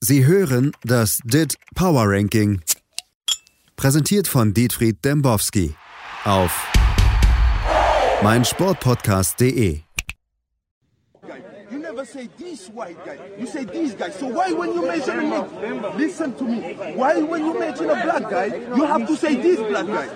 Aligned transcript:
Sie 0.00 0.24
hören 0.24 0.70
das 0.84 1.18
DIT 1.24 1.56
Power 1.74 2.04
Ranking. 2.06 2.60
Präsentiert 3.74 4.28
von 4.28 4.54
Dietfried 4.54 5.04
Dembowski 5.04 5.74
auf 6.24 6.52
meinsportpodcast.de. 8.22 9.80
You 11.70 11.78
never 11.80 12.04
say 12.04 12.28
this 12.38 12.68
white 12.68 12.96
guy. 13.04 13.18
You 13.40 13.46
say 13.46 13.64
these 13.64 13.94
guys. 13.94 14.14
So 14.14 14.28
why 14.28 14.52
when 14.52 14.72
you 14.72 14.86
mention 14.86 15.18
a 15.18 15.42
nigga, 15.42 15.96
listen 15.96 16.32
to 16.36 16.44
me. 16.44 16.74
Why 16.94 17.20
when 17.20 17.44
you 17.44 17.58
mention 17.58 17.90
a 17.90 17.94
black 17.94 18.30
guy, 18.30 18.54
you 18.76 18.84
have 18.84 19.04
to 19.04 19.16
say 19.16 19.34
this 19.34 19.58
black 19.58 19.86
guy? 19.86 20.06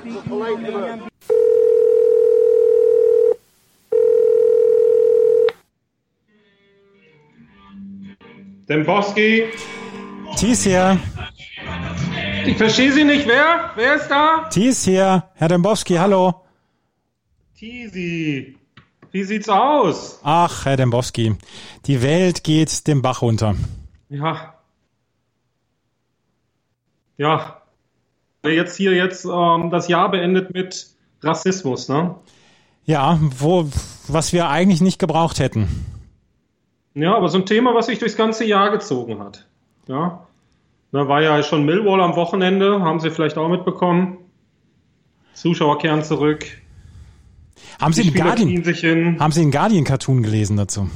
Dembowski, 8.72 9.44
Thies 10.38 10.64
hier. 10.64 10.98
ich 12.46 12.56
verstehe 12.56 12.90
Sie 12.90 13.04
nicht. 13.04 13.28
Wer? 13.28 13.70
Wer 13.76 13.96
ist 13.96 14.08
da? 14.08 14.48
Thies 14.48 14.86
hier. 14.86 15.24
Herr 15.34 15.48
Dembowski, 15.48 15.96
hallo. 15.96 16.42
Tisi. 17.54 18.56
Wie 19.10 19.24
sieht's 19.24 19.50
aus? 19.50 20.20
Ach, 20.22 20.64
Herr 20.64 20.78
Dembowski. 20.78 21.36
Die 21.84 22.00
Welt 22.00 22.44
geht 22.44 22.86
dem 22.86 23.02
Bach 23.02 23.20
runter. 23.20 23.56
Ja. 24.08 24.54
Ja. 27.18 27.60
Jetzt 28.42 28.76
hier 28.78 28.94
jetzt 28.94 29.26
ähm, 29.26 29.68
das 29.68 29.88
Jahr 29.88 30.10
beendet 30.10 30.54
mit 30.54 30.86
Rassismus, 31.20 31.90
ne? 31.90 32.14
Ja, 32.86 33.18
wo, 33.20 33.68
was 34.08 34.32
wir 34.32 34.48
eigentlich 34.48 34.80
nicht 34.80 34.98
gebraucht 34.98 35.40
hätten. 35.40 35.91
Ja, 36.94 37.14
aber 37.16 37.28
so 37.28 37.38
ein 37.38 37.46
Thema, 37.46 37.74
was 37.74 37.86
sich 37.86 37.98
durchs 37.98 38.16
ganze 38.16 38.44
Jahr 38.44 38.70
gezogen 38.70 39.18
hat. 39.20 39.46
Ja. 39.88 40.26
Da 40.92 41.08
war 41.08 41.22
ja 41.22 41.42
schon 41.42 41.64
Millwall 41.64 42.00
am 42.02 42.16
Wochenende, 42.16 42.80
haben 42.82 43.00
Sie 43.00 43.10
vielleicht 43.10 43.38
auch 43.38 43.48
mitbekommen. 43.48 44.18
Zuschauer 45.32 45.78
kehren 45.78 46.02
zurück. 46.04 46.44
Haben 47.80 47.94
Sie 47.94 48.02
den 48.10 48.14
Guardian, 48.14 49.18
haben 49.18 49.32
Sie 49.32 49.40
den 49.40 49.50
Guardian 49.50 49.84
Cartoon 49.84 50.22
gelesen 50.22 50.56
dazu? 50.58 50.90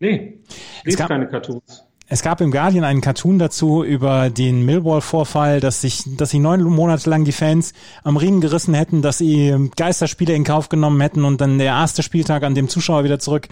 Nee, 0.00 0.38
lese 0.84 0.96
gab- 0.96 1.08
keine 1.08 1.28
Cartoons. 1.28 1.84
Es 2.10 2.22
gab 2.22 2.40
im 2.40 2.50
Guardian 2.50 2.84
einen 2.84 3.02
Cartoon 3.02 3.38
dazu 3.38 3.84
über 3.84 4.30
den 4.30 4.64
Millwall-Vorfall, 4.64 5.60
dass 5.60 5.82
sich, 5.82 6.04
dass 6.16 6.30
sie 6.30 6.38
neun 6.38 6.62
Monate 6.62 7.10
lang 7.10 7.24
die 7.24 7.32
Fans 7.32 7.74
am 8.02 8.16
Riemen 8.16 8.40
gerissen 8.40 8.72
hätten, 8.72 9.02
dass 9.02 9.18
sie 9.18 9.68
Geisterspiele 9.76 10.32
in 10.32 10.42
Kauf 10.42 10.70
genommen 10.70 11.02
hätten 11.02 11.26
und 11.26 11.42
dann 11.42 11.58
der 11.58 11.66
erste 11.66 12.02
Spieltag, 12.02 12.44
an 12.44 12.54
dem 12.54 12.70
Zuschauer 12.70 13.04
wieder 13.04 13.18
zurück 13.18 13.48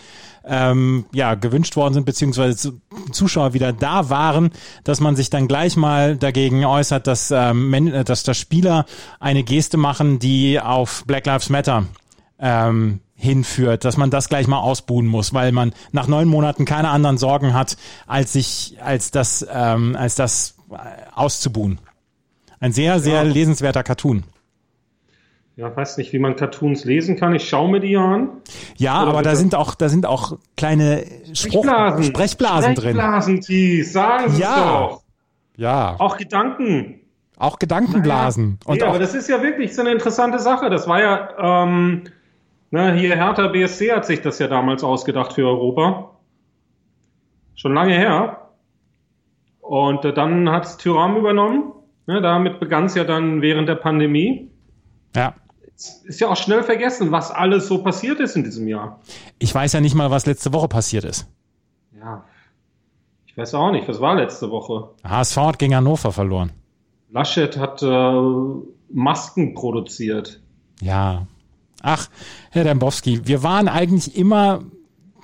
ähm, 0.46 1.04
ja, 1.12 1.34
gewünscht 1.34 1.76
worden 1.76 1.92
sind, 1.92 2.06
beziehungsweise 2.06 2.56
zu- 2.56 2.80
Zuschauer 3.12 3.52
wieder 3.52 3.74
da 3.74 4.08
waren, 4.08 4.50
dass 4.84 5.00
man 5.00 5.16
sich 5.16 5.28
dann 5.28 5.48
gleich 5.48 5.76
mal 5.76 6.16
dagegen 6.16 6.64
äußert, 6.64 7.06
dass, 7.06 7.30
ähm, 7.30 7.74
äh, 7.74 8.04
dass 8.04 8.22
da 8.22 8.32
Spieler 8.32 8.86
eine 9.20 9.42
Geste 9.42 9.76
machen, 9.76 10.18
die 10.18 10.58
auf 10.58 11.04
Black 11.06 11.26
Lives 11.26 11.50
Matter 11.50 11.84
ähm, 12.38 13.00
hinführt, 13.16 13.84
dass 13.84 13.96
man 13.96 14.10
das 14.10 14.28
gleich 14.28 14.46
mal 14.46 14.58
ausbuhen 14.60 15.06
muss, 15.06 15.32
weil 15.34 15.50
man 15.52 15.72
nach 15.92 16.06
neun 16.06 16.28
Monaten 16.28 16.64
keine 16.66 16.90
anderen 16.90 17.16
Sorgen 17.18 17.54
hat, 17.54 17.76
als 18.06 18.32
sich, 18.34 18.76
als 18.82 19.10
das, 19.10 19.46
ähm, 19.50 19.96
als 19.98 20.14
das 20.14 20.56
äh, 20.70 20.74
auszubuhen. 21.14 21.78
Ein 22.60 22.72
sehr, 22.72 23.00
sehr 23.00 23.22
Ja. 23.24 23.32
lesenswerter 23.32 23.82
Cartoon. 23.82 24.24
Ja, 25.56 25.74
weiß 25.74 25.96
nicht, 25.96 26.12
wie 26.12 26.18
man 26.18 26.36
Cartoons 26.36 26.84
lesen 26.84 27.16
kann. 27.16 27.34
Ich 27.34 27.48
schaue 27.48 27.70
mir 27.70 27.80
die 27.80 27.96
an. 27.96 28.28
Ja, 28.76 29.00
Oder 29.02 29.10
aber 29.12 29.22
da 29.22 29.34
sind 29.36 29.54
auch, 29.54 29.74
da 29.74 29.88
sind 29.88 30.04
auch 30.04 30.36
kleine 30.58 31.04
Spruch, 31.32 31.64
Sprechblasen 32.04 32.74
drin. 32.74 32.90
Sprechblasen, 32.96 33.40
Thies, 33.40 33.92
sagen 33.94 34.32
Sie 34.32 34.42
Ja. 34.42 34.56
doch. 34.88 35.02
Ja, 35.56 35.96
Auch 35.98 36.18
Gedanken. 36.18 37.00
auch 37.38 37.58
Gedankenblasen. 37.58 38.58
Und 38.66 38.76
nee, 38.80 38.82
aber 38.82 38.98
das 38.98 39.14
ist 39.14 39.28
ja 39.30 39.40
wirklich 39.42 39.74
so 39.74 39.80
eine 39.80 39.92
interessante 39.92 40.38
Sache. 40.38 40.68
Das 40.68 40.86
war 40.86 41.00
ja, 41.00 41.64
ähm, 41.64 42.04
ne, 42.76 42.94
hier 42.94 43.16
Hertha 43.16 43.48
BSC 43.48 43.92
hat 43.92 44.04
sich 44.06 44.20
das 44.20 44.38
ja 44.38 44.48
damals 44.48 44.84
ausgedacht 44.84 45.32
für 45.32 45.46
Europa. 45.46 46.10
Schon 47.54 47.74
lange 47.74 47.94
her. 47.94 48.50
Und 49.60 50.04
äh, 50.04 50.12
dann 50.12 50.50
hat 50.50 50.66
es 50.66 50.76
Tyram 50.76 51.16
übernommen. 51.16 51.72
Ne, 52.06 52.20
damit 52.20 52.60
begann 52.60 52.84
es 52.84 52.94
ja 52.94 53.04
dann 53.04 53.42
während 53.42 53.68
der 53.68 53.74
Pandemie. 53.76 54.50
ja. 55.14 55.34
Ist 56.04 56.20
ja 56.20 56.28
auch 56.28 56.36
schnell 56.38 56.62
vergessen, 56.62 57.12
was 57.12 57.30
alles 57.30 57.68
so 57.68 57.82
passiert 57.82 58.18
ist 58.18 58.34
in 58.34 58.44
diesem 58.44 58.66
Jahr. 58.66 58.98
Ich 59.38 59.54
weiß 59.54 59.74
ja 59.74 59.82
nicht 59.82 59.94
mal, 59.94 60.10
was 60.10 60.24
letzte 60.24 60.54
Woche 60.54 60.68
passiert 60.68 61.04
ist. 61.04 61.30
Ja. 62.00 62.24
Ich 63.26 63.36
weiß 63.36 63.52
auch 63.56 63.70
nicht, 63.72 63.86
was 63.86 64.00
war 64.00 64.14
letzte 64.14 64.50
Woche? 64.50 64.88
HSV 65.04 65.36
hat 65.36 65.58
gegen 65.58 65.76
Hannover 65.76 66.12
verloren. 66.12 66.52
Laschet 67.10 67.58
hat 67.58 67.82
äh, 67.82 68.22
Masken 68.88 69.52
produziert. 69.52 70.40
Ja. 70.80 71.26
Ach, 71.82 72.08
Herr 72.50 72.64
Dembowski, 72.64 73.20
wir 73.24 73.42
waren 73.42 73.68
eigentlich 73.68 74.16
immer 74.16 74.62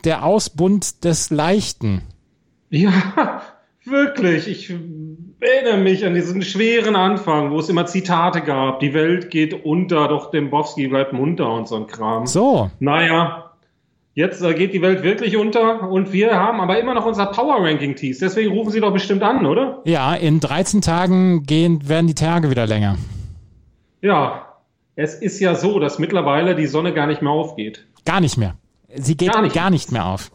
der 0.05 0.25
Ausbund 0.25 1.05
des 1.05 1.31
Leichten. 1.31 2.03
Ja, 2.71 3.43
wirklich. 3.85 4.49
Ich 4.49 4.75
erinnere 5.41 5.79
mich 5.79 6.05
an 6.05 6.15
diesen 6.15 6.43
schweren 6.43 6.97
Anfang, 6.97 7.51
wo 7.51 7.59
es 7.59 7.69
immer 7.69 7.87
Zitate 7.87 8.41
gab. 8.43 8.81
Die 8.81 8.95
Welt 8.95 9.31
geht 9.31 9.65
unter, 9.65 10.09
doch 10.09 10.31
Dembowski 10.31 10.89
bleibt 10.89 11.13
munter 11.13 11.53
und 11.53 11.69
so 11.69 11.77
ein 11.77 11.87
Kram. 11.87 12.27
So, 12.27 12.71
Naja, 12.81 13.51
jetzt 14.15 14.43
äh, 14.43 14.55
geht 14.55 14.73
die 14.73 14.83
Welt 14.83 15.03
wirklich 15.03 15.37
unter 15.37 15.89
und 15.91 16.13
wir 16.13 16.39
haben 16.39 16.61
aber 16.61 16.79
immer 16.79 16.95
noch 16.95 17.07
unser 17.07 17.27
Power 17.27 17.57
Ranking 17.65 17.97
Tees. 17.97 18.19
Deswegen 18.19 18.53
rufen 18.53 18.71
Sie 18.71 18.81
doch 18.81 18.93
bestimmt 18.93 19.23
an, 19.23 19.47
oder? 19.47 19.81
ja, 19.85 20.15
in 20.15 20.41
13 20.41 20.81
Tagen 20.81 21.45
gehen, 21.45 21.89
werden 21.89 22.07
die 22.07 22.15
Tage 22.15 22.51
wieder 22.51 22.67
länger. 22.67 22.97
Ja. 24.01 24.42
Es 24.95 25.15
ist 25.15 25.41
ja 25.41 25.55
so, 25.55 25.79
dass 25.79 25.99
mittlerweile 25.99 26.55
die 26.55 26.67
Sonne 26.67 26.93
gar 26.93 27.07
nicht 27.07 27.23
mehr 27.23 27.33
aufgeht. 27.33 27.87
Gar 28.05 28.21
nicht 28.21 28.37
mehr. 28.37 28.57
Sie 28.95 29.17
geht 29.17 29.33
Gar 29.33 29.43
gar 29.49 29.71
nicht. 29.71 29.89
nicht, 29.89 29.93
mehr 29.93 30.07
auf. 30.07 30.31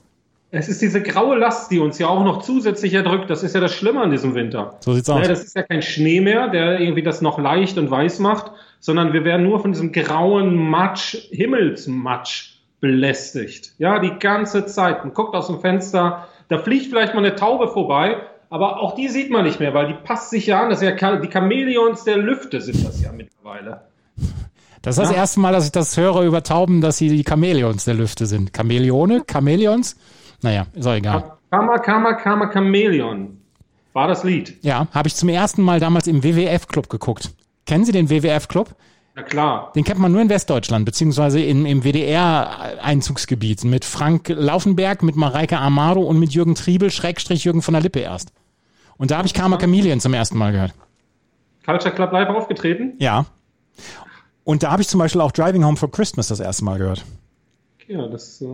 Es 0.50 0.69
ist 0.69 0.81
diese 0.81 1.03
graue 1.03 1.38
Last, 1.38 1.72
die 1.72 1.79
uns 1.79 2.00
ja 2.00 2.07
auch 2.07 2.23
noch 2.23 2.41
zusätzlich 2.41 2.94
erdrückt. 2.94 3.29
Das 3.29 3.44
ist 3.44 3.53
ja 3.53 3.62
das 3.62 3.73
Schlimme 3.75 4.01
an 4.01 4.12
diesem 4.12 4.34
Winter. 4.34 4.78
So 4.79 4.94
sieht's 4.94 5.09
aus. 5.09 5.22
Ja, 5.22 5.28
das 5.28 5.44
ist 5.44 5.56
ja 5.56 5.63
kein 5.63 5.81
Schnee 5.81 6.22
mehr, 6.22 6.47
der 6.47 6.79
irgendwie 6.79 7.03
das 7.03 7.22
noch 7.22 7.38
leicht 7.38 7.78
und 7.78 7.91
weiß 7.91 8.19
macht, 8.19 8.51
sondern 8.79 9.13
wir 9.13 9.25
werden 9.25 9.44
nur 9.44 9.59
von 9.59 9.73
diesem 9.73 9.91
grauen 9.91 10.56
Matsch, 10.56 11.17
Himmelsmatsch 11.31 12.56
belästigt. 12.79 13.73
Ja, 13.78 14.00
die 14.00 14.17
ganze 14.19 14.66
Zeit. 14.66 15.03
Man 15.03 15.13
guckt 15.13 15.35
aus 15.35 15.47
dem 15.47 15.59
Fenster, 15.59 16.28
da 16.47 16.59
fliegt 16.59 16.88
vielleicht 16.88 17.13
mal 17.13 17.25
eine 17.25 17.35
Taube 17.35 17.67
vorbei, 17.67 18.22
aber 18.50 18.79
auch 18.79 18.96
die 18.96 19.09
sieht 19.09 19.29
man 19.29 19.44
nicht 19.44 19.59
mehr, 19.59 19.73
weil 19.73 19.88
die 19.88 19.96
passt 19.96 20.29
sich 20.29 20.47
ja 20.47 20.62
an. 20.62 20.69
Das 20.69 20.81
ja 20.81 20.91
die 21.17 21.29
Chamäleons 21.29 22.06
der 22.06 22.17
Lüfte 22.17 22.62
sind 22.62 22.88
das 22.88 23.03
ja 23.03 23.12
mittlerweile. 23.12 23.81
Das 24.87 24.97
ist 24.97 25.01
das 25.03 25.11
Ja. 25.11 25.17
erste 25.17 25.39
Mal, 25.41 25.51
dass 25.51 25.65
ich 25.65 25.71
das 25.73 25.97
höre 25.97 26.21
über 26.21 26.43
Tauben, 26.43 26.79
dass 26.79 26.97
sie 26.97 27.09
die 27.09 27.25
Chamäleons 27.27 27.83
der 27.83 27.93
Lüfte 27.95 28.25
sind. 28.25 28.55
Chamäleone? 28.55 29.23
Chamäleons? 29.29 29.97
Naja, 30.41 30.65
ist 30.73 30.87
auch 30.87 30.93
egal. 30.93 31.33
Kama, 31.51 31.77
Kama, 31.79 32.13
Kama, 32.13 32.49
Chamäleon 32.53 33.37
war 33.91 34.07
das 34.07 34.23
Lied. 34.23 34.57
Ja, 34.63 34.87
habe 34.93 35.09
ich 35.09 35.15
zum 35.15 35.27
ersten 35.27 35.61
Mal 35.61 35.81
damals 35.81 36.07
im 36.07 36.23
WWF-Club 36.23 36.87
geguckt. 36.89 37.31
Kennen 37.65 37.83
Sie 37.83 37.91
den 37.91 38.09
WWF-Club? 38.09 38.75
Na 39.15 39.23
klar. 39.23 39.73
Den 39.75 39.83
kennt 39.83 39.99
man 39.99 40.11
nur 40.13 40.21
in 40.21 40.29
Westdeutschland, 40.29 40.85
beziehungsweise 40.85 41.41
in, 41.41 41.65
im 41.65 41.83
WDR-Einzugsgebiet. 41.83 43.65
Mit 43.65 43.83
Frank 43.83 44.29
Laufenberg, 44.29 45.03
mit 45.03 45.15
Mareike 45.17 45.57
Amado 45.57 46.01
und 46.01 46.17
mit 46.19 46.31
Jürgen 46.33 46.55
Triebel, 46.55 46.91
Schrägstrich 46.91 47.43
Jürgen 47.43 47.61
von 47.61 47.73
der 47.73 47.81
Lippe 47.81 47.99
erst. 47.99 48.31
Und 48.97 49.11
da 49.11 49.17
habe 49.17 49.27
ich 49.27 49.33
Karma 49.33 49.57
Chameleon 49.57 49.99
zum 49.99 50.13
ersten 50.13 50.37
Mal 50.37 50.53
gehört. 50.53 50.73
Culture 51.65 51.93
Club 51.93 52.11
Live 52.13 52.29
aufgetreten. 52.29 52.93
Ja. 52.99 53.25
Und 54.47 54.63
da 54.63 54.72
habe 54.72 54.81
ich 54.81 54.88
zum 54.88 55.00
Beispiel 55.00 55.19
auch 55.19 55.34
Driving 55.34 55.66
Home 55.66 55.75
for 55.75 55.91
Christmas 55.91 56.30
das 56.30 56.40
erste 56.40 56.63
Mal 56.63 56.78
gehört. 56.78 57.03
Ja, 57.88 58.08
das, 58.08 58.41
äh, 58.41 58.46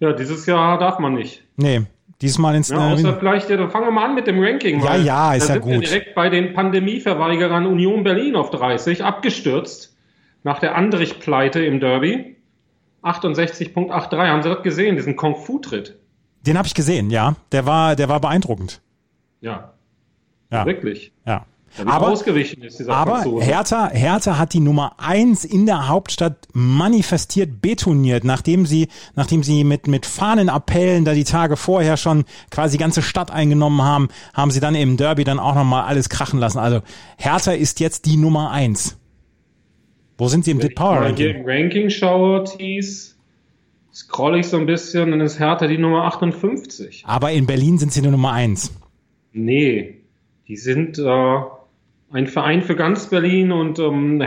ja, 0.00 0.12
dieses 0.12 0.44
Jahr 0.44 0.78
darf 0.78 0.98
man 0.98 1.14
nicht. 1.14 1.42
Nee, 1.56 1.82
diesmal 2.20 2.54
ins... 2.54 2.68
Ja, 2.68 2.90
äh, 2.90 2.92
außer 2.92 3.16
vielleicht, 3.18 3.48
ja, 3.48 3.56
dann 3.56 3.70
fangen 3.70 3.86
wir 3.86 3.92
mal 3.92 4.04
an 4.04 4.14
mit 4.14 4.26
dem 4.26 4.38
Ranking. 4.38 4.82
Ja, 4.82 4.96
ja, 4.96 5.32
ist 5.32 5.48
ja 5.48 5.54
sind 5.54 5.64
Wir 5.66 5.74
gut. 5.76 5.86
direkt 5.86 6.14
bei 6.14 6.28
den 6.28 6.52
Pandemieverweigerern 6.52 7.64
Union 7.66 8.04
Berlin 8.04 8.36
auf 8.36 8.50
30, 8.50 9.02
abgestürzt 9.02 9.96
nach 10.42 10.58
der 10.58 10.74
Andrich-Pleite 10.74 11.64
im 11.64 11.80
Derby. 11.80 12.36
68.83, 13.02 14.28
haben 14.28 14.42
Sie 14.42 14.50
das 14.50 14.62
gesehen, 14.62 14.96
diesen 14.96 15.16
Kung-Fu-Tritt? 15.16 15.96
den 16.46 16.56
habe 16.58 16.66
ich 16.66 16.74
gesehen, 16.74 17.08
ja. 17.10 17.36
Der 17.52 17.64
war, 17.64 17.96
der 17.96 18.08
war 18.10 18.20
beeindruckend. 18.20 18.80
Ja, 19.40 19.72
Ja, 20.50 20.66
wirklich. 20.66 21.12
ja. 21.26 21.44
Aber, 21.84 22.08
ausgewichen 22.08 22.62
ist 22.62 22.78
dieser 22.80 22.92
aber 22.92 23.16
Franzose. 23.16 23.44
Hertha, 23.44 23.90
Hertha 23.90 24.38
hat 24.38 24.52
die 24.54 24.60
Nummer 24.60 24.94
eins 24.98 25.44
in 25.44 25.66
der 25.66 25.88
Hauptstadt 25.88 26.48
manifestiert, 26.52 27.62
betoniert, 27.62 28.24
nachdem 28.24 28.66
sie, 28.66 28.88
nachdem 29.14 29.42
sie 29.42 29.62
mit, 29.64 29.86
mit 29.86 30.04
Fahnenappellen 30.04 31.04
da 31.04 31.14
die 31.14 31.24
Tage 31.24 31.56
vorher 31.56 31.96
schon 31.96 32.24
quasi 32.50 32.76
die 32.76 32.82
ganze 32.82 33.02
Stadt 33.02 33.30
eingenommen 33.30 33.82
haben, 33.82 34.08
haben 34.34 34.50
sie 34.50 34.60
dann 34.60 34.74
im 34.74 34.96
Derby 34.96 35.24
dann 35.24 35.38
auch 35.38 35.54
nochmal 35.54 35.84
alles 35.84 36.08
krachen 36.08 36.40
lassen. 36.40 36.58
Also 36.58 36.80
Hertha 37.16 37.52
ist 37.52 37.78
jetzt 37.80 38.04
die 38.06 38.16
Nummer 38.16 38.50
eins. 38.50 38.96
Wo 40.18 40.28
sind 40.28 40.44
sie 40.44 40.50
im 40.50 40.58
Wenn 40.60 40.68
ich 40.68 40.74
Power 40.74 41.00
mal 41.00 41.14
hier 41.14 41.28
Ranking? 41.30 41.42
im 41.42 41.48
Ranking 41.48 41.90
schaue, 41.90 42.44
Thies, 42.44 43.16
scroll 43.94 44.38
ich 44.38 44.48
so 44.48 44.58
ein 44.58 44.66
bisschen, 44.66 45.12
dann 45.12 45.20
ist 45.20 45.38
Hertha 45.38 45.66
die 45.66 45.78
Nummer 45.78 46.04
58. 46.04 47.04
Aber 47.06 47.30
in 47.32 47.46
Berlin 47.46 47.78
sind 47.78 47.92
sie 47.92 48.02
die 48.02 48.08
Nummer 48.10 48.32
eins. 48.32 48.72
Nee, 49.32 50.02
die 50.48 50.56
sind 50.56 50.98
äh, 50.98 51.02
ein 52.10 52.26
Verein 52.26 52.62
für 52.62 52.76
ganz 52.76 53.08
Berlin 53.08 53.52
und 53.52 53.78
ähm, 53.78 54.22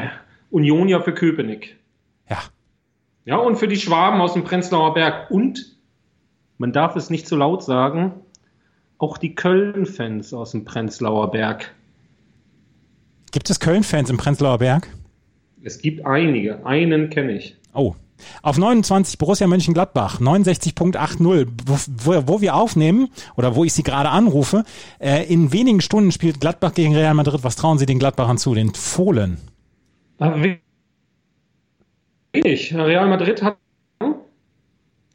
Unionia 0.50 1.02
für 1.02 1.14
Köpenick. 1.14 1.78
Ja. 2.30 2.40
Ja, 3.26 3.38
und 3.38 3.58
für 3.58 3.68
die 3.68 3.78
Schwaben 3.78 4.22
aus 4.22 4.34
dem 4.34 4.44
Prenzlauer 4.44 4.94
Berg. 4.94 5.32
Und, 5.32 5.78
man 6.58 6.74
darf 6.74 6.96
es 6.96 7.10
nicht 7.10 7.28
zu 7.28 7.36
laut 7.36 7.64
sagen, 7.64 8.14
auch 8.98 9.18
die 9.18 9.36
Köln-Fans 9.36 10.34
aus 10.34 10.52
dem 10.52 10.66
Prenzlauer 10.66 11.32
Berg. 11.32 11.74
Gibt 13.32 13.50
es 13.50 13.60
Köln-Fans 13.60 14.10
im 14.10 14.18
Prenzlauer 14.18 14.60
Berg? 14.60 14.88
Es 15.62 15.80
gibt 15.80 16.06
einige. 16.06 16.66
Einen 16.66 17.10
kenne 17.10 17.34
ich. 17.34 17.56
Oh. 17.74 17.96
Auf 18.42 18.58
29 18.58 19.18
Borussia 19.18 19.48
Mönchengladbach, 19.48 20.20
69.80, 20.20 21.48
wo, 21.66 22.28
wo, 22.28 22.42
wir 22.42 22.56
aufnehmen 22.56 23.10
oder 23.36 23.56
wo 23.56 23.64
ich 23.64 23.74
Sie 23.74 23.84
gerade 23.84 24.10
anrufe. 24.10 24.64
Äh, 25.00 25.32
in 25.32 25.54
wenigen 25.54 25.82
Stunden 25.82 26.12
spielt 26.12 26.40
Gladbach 26.40 26.74
gegen 26.74 26.96
Real 26.96 27.14
Madrid. 27.14 27.44
Was 27.44 27.56
trauen 27.56 27.78
Sie 27.78 27.86
den 27.86 28.00
Gladbachern 28.00 28.38
zu, 28.38 28.54
den 28.54 28.74
Fohlen? 28.74 29.38
Wenig. 32.34 32.74
Real 32.74 33.08
Madrid 33.08 33.42
hat 33.44 33.58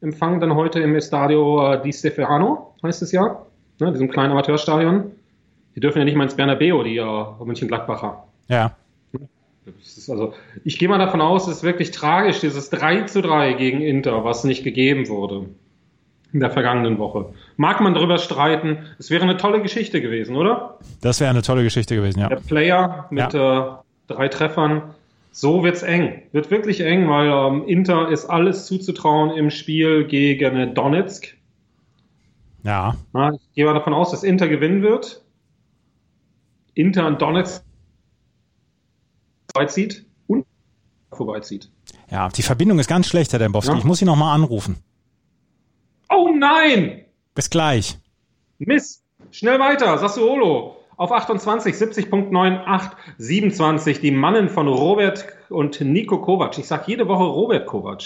empfangen 0.01 0.41
dann 0.41 0.55
heute 0.55 0.81
im 0.81 0.95
Estadio 0.95 1.73
äh, 1.73 1.83
Di 1.83 1.93
Stefano, 1.93 2.75
heißt 2.83 3.03
es 3.03 3.13
ja, 3.13 3.43
ne, 3.81 3.93
diesem 3.93 4.11
kleinen 4.11 4.33
Amateurstadion. 4.33 5.11
Die 5.75 5.81
dürfen 5.81 5.99
ja 5.99 6.05
nicht 6.05 6.17
mal 6.17 6.25
ins 6.25 6.37
Bernabeu, 6.37 6.83
die 6.83 6.97
äh, 6.97 7.45
Mönchengladbacher. 7.45 8.25
Ja. 8.49 8.73
Also, 10.09 10.35
ich 10.65 10.79
gehe 10.79 10.89
mal 10.89 10.99
davon 10.99 11.21
aus, 11.21 11.47
es 11.47 11.59
ist 11.59 11.63
wirklich 11.63 11.91
tragisch, 11.91 12.41
dieses 12.41 12.71
3 12.71 13.03
zu 13.03 13.23
3 13.23 13.55
gegen 13.55 13.81
Inter, 13.81 14.25
was 14.25 14.45
nicht 14.45 14.65
gegeben 14.65 15.09
wurde 15.09 15.47
in 16.33 16.41
der 16.41 16.51
vergangenen 16.51 16.99
Woche. 16.99 17.33
Mag 17.57 17.81
man 17.81 17.95
darüber 17.95 18.19
streiten, 18.19 18.79
es 18.99 19.11
wäre 19.11 19.23
eine 19.23 19.37
tolle 19.37 19.63
Geschichte 19.63 20.01
gewesen, 20.01 20.37
oder? 20.37 20.79
Das 21.01 21.21
wäre 21.21 21.31
eine 21.31 21.43
tolle 21.43 21.63
Geschichte 21.63 21.97
gewesen, 21.97 22.21
ja. 22.21 22.29
Der 22.29 22.37
Player 22.37 23.07
mit 23.11 23.33
ja. 23.33 23.81
äh, 24.09 24.13
drei 24.13 24.29
Treffern. 24.29 24.95
So 25.31 25.63
wird's 25.63 25.83
eng. 25.83 26.23
Wird 26.33 26.51
wirklich 26.51 26.81
eng, 26.81 27.09
weil 27.09 27.29
ähm, 27.29 27.65
Inter 27.67 28.09
ist 28.11 28.27
alles 28.27 28.67
zuzutrauen 28.67 29.31
im 29.31 29.51
Spiel 29.51 30.05
gegen 30.05 30.75
Donetsk. 30.75 31.37
Ja. 32.65 32.97
ja. 33.15 33.33
Ich 33.33 33.55
gehe 33.55 33.65
mal 33.65 33.75
davon 33.75 33.95
aus, 33.95 34.11
dass 34.11 34.25
Inter 34.25 34.49
gewinnen 34.49 34.83
wird. 34.83 35.23
Inter 36.75 37.07
und 37.07 37.23
Donetsk 37.23 37.65
vorbeizieht 39.53 40.07
und 40.27 40.47
vorbeizieht. 41.13 41.71
Ja, 42.11 42.29
die 42.29 42.43
Verbindung 42.43 42.79
ist 42.79 42.89
ganz 42.89 43.07
schlecht, 43.07 43.33
Herr 43.33 43.39
Dembowski. 43.39 43.73
Ja. 43.73 43.79
Ich 43.79 43.85
muss 43.85 43.99
Sie 43.99 44.05
nochmal 44.05 44.35
anrufen. 44.35 44.77
Oh 46.11 46.31
nein! 46.35 47.05
Bis 47.35 47.51
gleich. 47.51 47.99
Mist. 48.59 49.03
Schnell 49.31 49.61
weiter. 49.61 49.99
Sassuolo 49.99 50.77
auf 50.97 51.13
28, 51.13 51.75
70.98, 51.75 52.91
27. 53.19 54.01
Die 54.01 54.11
Mannen 54.11 54.49
von 54.49 54.69
Robert 54.69 55.27
und 55.49 55.81
Nico 55.81 56.21
Kovac. 56.21 56.59
Ich 56.59 56.67
sag 56.67 56.89
jede 56.89 57.09
Woche 57.09 57.25
Robert 57.25 57.67
Kovac. 57.67 58.03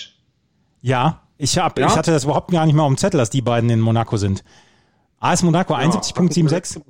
Ja, 0.82 1.22
ich, 1.38 1.58
hab, 1.58 1.78
ja? 1.78 1.86
ich 1.86 1.96
hatte 1.96 2.10
das 2.10 2.24
überhaupt 2.24 2.50
gar 2.50 2.66
nicht 2.66 2.74
mehr 2.74 2.84
auf 2.84 2.90
dem 2.90 2.98
Zettel, 2.98 3.18
dass 3.18 3.30
die 3.30 3.40
beiden 3.40 3.70
in 3.70 3.80
Monaco 3.80 4.16
sind. 4.16 4.44
AS 5.20 5.42
Monaco, 5.42 5.72
ja, 5.72 5.80
71.76. 5.80 6.82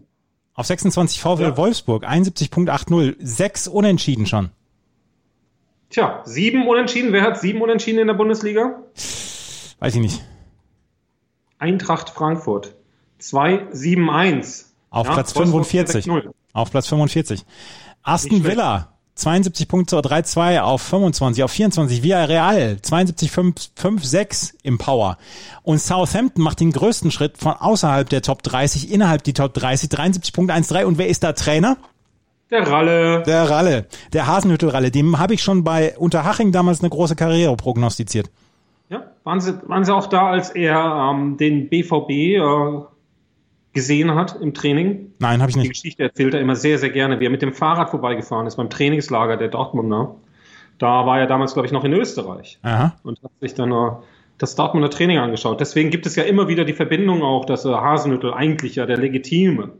Auf 0.54 0.66
26 0.66 1.20
VfL 1.20 1.42
ja. 1.42 1.56
Wolfsburg, 1.56 2.04
71.80. 2.04 3.16
Sechs 3.20 3.68
Unentschieden 3.68 4.26
schon. 4.26 4.50
Tja, 5.90 6.22
sieben 6.24 6.68
Unentschieden. 6.68 7.12
Wer 7.12 7.22
hat 7.22 7.40
sieben 7.40 7.60
Unentschieden 7.62 7.98
in 7.98 8.06
der 8.06 8.14
Bundesliga? 8.14 8.82
Weiß 9.78 9.94
ich 9.94 10.00
nicht. 10.00 10.22
Eintracht 11.58 12.10
Frankfurt. 12.10 12.74
2-7-1. 13.20 14.64
Auf 14.90 15.06
ja, 15.06 15.12
Platz 15.14 15.32
45. 15.32 16.08
Auf 16.52 16.70
Platz 16.70 16.88
45. 16.88 17.44
Aston 18.02 18.44
Villa. 18.44 18.91
72 19.14 19.68
Punkte 19.68 19.96
3-2 19.96 20.60
auf 20.60 20.82
25, 20.82 21.44
auf 21.44 21.50
24. 21.50 22.02
Villarreal 22.02 22.78
72-5-6 22.82 24.54
im 24.62 24.78
Power. 24.78 25.18
Und 25.62 25.80
Southampton 25.80 26.42
macht 26.42 26.60
den 26.60 26.72
größten 26.72 27.10
Schritt 27.10 27.36
von 27.38 27.52
außerhalb 27.52 28.08
der 28.08 28.22
Top 28.22 28.42
30 28.42 28.90
innerhalb 28.90 29.22
die 29.22 29.34
Top 29.34 29.54
30, 29.54 29.90
73.13. 29.90 30.84
Und 30.84 30.98
wer 30.98 31.08
ist 31.08 31.22
da 31.22 31.32
Trainer? 31.32 31.76
Der 32.50 32.70
Ralle. 32.70 33.22
Der 33.22 33.48
Ralle. 33.48 33.86
Der 34.12 34.26
Hasenhüttel-Ralle. 34.26 34.90
Dem 34.90 35.18
habe 35.18 35.34
ich 35.34 35.42
schon 35.42 35.64
bei 35.64 35.96
Unterhaching 35.96 36.52
damals 36.52 36.80
eine 36.80 36.90
große 36.90 37.16
Karriere 37.16 37.56
prognostiziert. 37.56 38.30
Ja, 38.90 39.04
waren 39.24 39.40
Sie, 39.40 39.58
waren 39.66 39.84
Sie 39.84 39.94
auch 39.94 40.06
da, 40.06 40.30
als 40.30 40.50
er 40.50 41.10
ähm, 41.10 41.38
den 41.38 41.70
BVB 41.70 42.10
äh, 42.10 42.82
gesehen 43.72 44.14
hat 44.14 44.40
im 44.40 44.54
Training? 44.54 45.12
Nein, 45.18 45.40
habe 45.40 45.50
ich 45.50 45.56
nicht. 45.56 45.66
Die 45.66 45.70
Geschichte 45.70 46.02
erzählt 46.02 46.34
er 46.34 46.40
immer 46.40 46.56
sehr, 46.56 46.78
sehr 46.78 46.90
gerne, 46.90 47.20
wie 47.20 47.26
er 47.26 47.30
mit 47.30 47.42
dem 47.42 47.52
Fahrrad 47.52 47.90
vorbeigefahren 47.90 48.46
ist 48.46 48.56
beim 48.56 48.70
Trainingslager 48.70 49.36
der 49.36 49.48
Dortmunder. 49.48 50.16
Da 50.78 51.06
war 51.06 51.20
er 51.20 51.26
damals, 51.26 51.54
glaube 51.54 51.66
ich, 51.66 51.72
noch 51.72 51.84
in 51.84 51.92
Österreich 51.92 52.58
Aha. 52.62 52.96
und 53.02 53.22
hat 53.22 53.30
sich 53.40 53.54
dann 53.54 53.72
äh, 53.72 53.90
das 54.38 54.56
Dortmunder 54.56 54.90
Training 54.90 55.18
angeschaut. 55.18 55.60
Deswegen 55.60 55.90
gibt 55.90 56.06
es 56.06 56.16
ja 56.16 56.24
immer 56.24 56.48
wieder 56.48 56.64
die 56.64 56.72
Verbindung 56.72 57.22
auch, 57.22 57.44
dass 57.44 57.64
äh, 57.64 57.68
Hasenhüttel 57.70 58.34
eigentlich 58.34 58.76
ja 58.76 58.86
der 58.86 58.98
legitime 58.98 59.72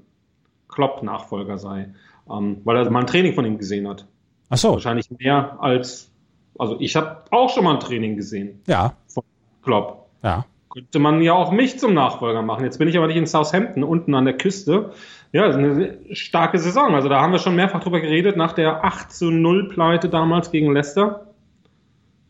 Klopp-Nachfolger 0.69 1.59
sei, 1.59 1.93
ähm, 2.31 2.61
weil 2.65 2.77
er 2.77 2.91
mal 2.91 3.01
ein 3.01 3.07
Training 3.07 3.35
von 3.35 3.45
ihm 3.45 3.59
gesehen 3.59 3.89
hat. 3.89 4.07
Ach 4.49 4.59
so. 4.59 4.73
Wahrscheinlich 4.73 5.11
mehr 5.11 5.57
als, 5.61 6.11
also 6.59 6.77
ich 6.79 6.95
habe 6.97 7.23
auch 7.31 7.51
schon 7.51 7.65
mal 7.65 7.75
ein 7.75 7.81
Training 7.81 8.17
gesehen. 8.17 8.61
Ja. 8.67 8.95
Von 9.09 9.25
Klopp. 9.63 10.07
Ja 10.23 10.45
könnte 10.73 10.99
man 10.99 11.21
ja 11.21 11.35
auch 11.35 11.53
mich 11.53 11.79
zum 11.79 11.95
Nachfolger 11.95 12.43
machen. 12.43 12.65
Jetzt 12.65 12.79
bin 12.79 12.89
ich 12.89 12.97
aber 12.97 13.07
nicht 13.07 13.17
in 13.17 13.27
Southampton, 13.27 13.85
unten 13.85 14.15
an 14.15 14.25
der 14.25 14.37
Küste. 14.37 14.93
Ja, 15.33 15.47
ist 15.47 15.57
eine 15.57 15.99
starke 16.13 16.59
Saison. 16.59 16.95
Also 16.95 17.09
da 17.09 17.21
haben 17.21 17.33
wir 17.33 17.39
schon 17.39 17.57
mehrfach 17.57 17.81
drüber 17.81 18.01
geredet, 18.01 18.37
nach 18.37 18.53
der 18.53 18.85
8 18.85 19.13
zu 19.13 19.31
0 19.31 19.69
Pleite 19.69 20.09
damals 20.09 20.51
gegen 20.51 20.73
Leicester. 20.73 21.27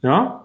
Ja, 0.02 0.42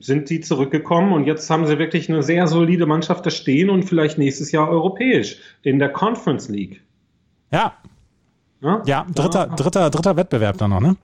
sind 0.00 0.28
die 0.28 0.40
zurückgekommen 0.40 1.12
und 1.12 1.24
jetzt 1.24 1.48
haben 1.48 1.66
sie 1.66 1.78
wirklich 1.78 2.10
eine 2.10 2.22
sehr 2.22 2.46
solide 2.46 2.86
Mannschaft 2.86 3.24
da 3.24 3.30
stehen 3.30 3.70
und 3.70 3.84
vielleicht 3.84 4.18
nächstes 4.18 4.52
Jahr 4.52 4.68
europäisch 4.68 5.38
in 5.62 5.78
der 5.78 5.88
Conference 5.90 6.48
League. 6.48 6.82
Ja. 7.50 7.74
Ja, 8.60 8.82
ja 8.84 9.06
dritter, 9.14 9.46
dritter, 9.46 9.90
dritter 9.90 10.16
Wettbewerb 10.16 10.58
dann 10.58 10.70
noch, 10.70 10.80
ne? 10.80 10.96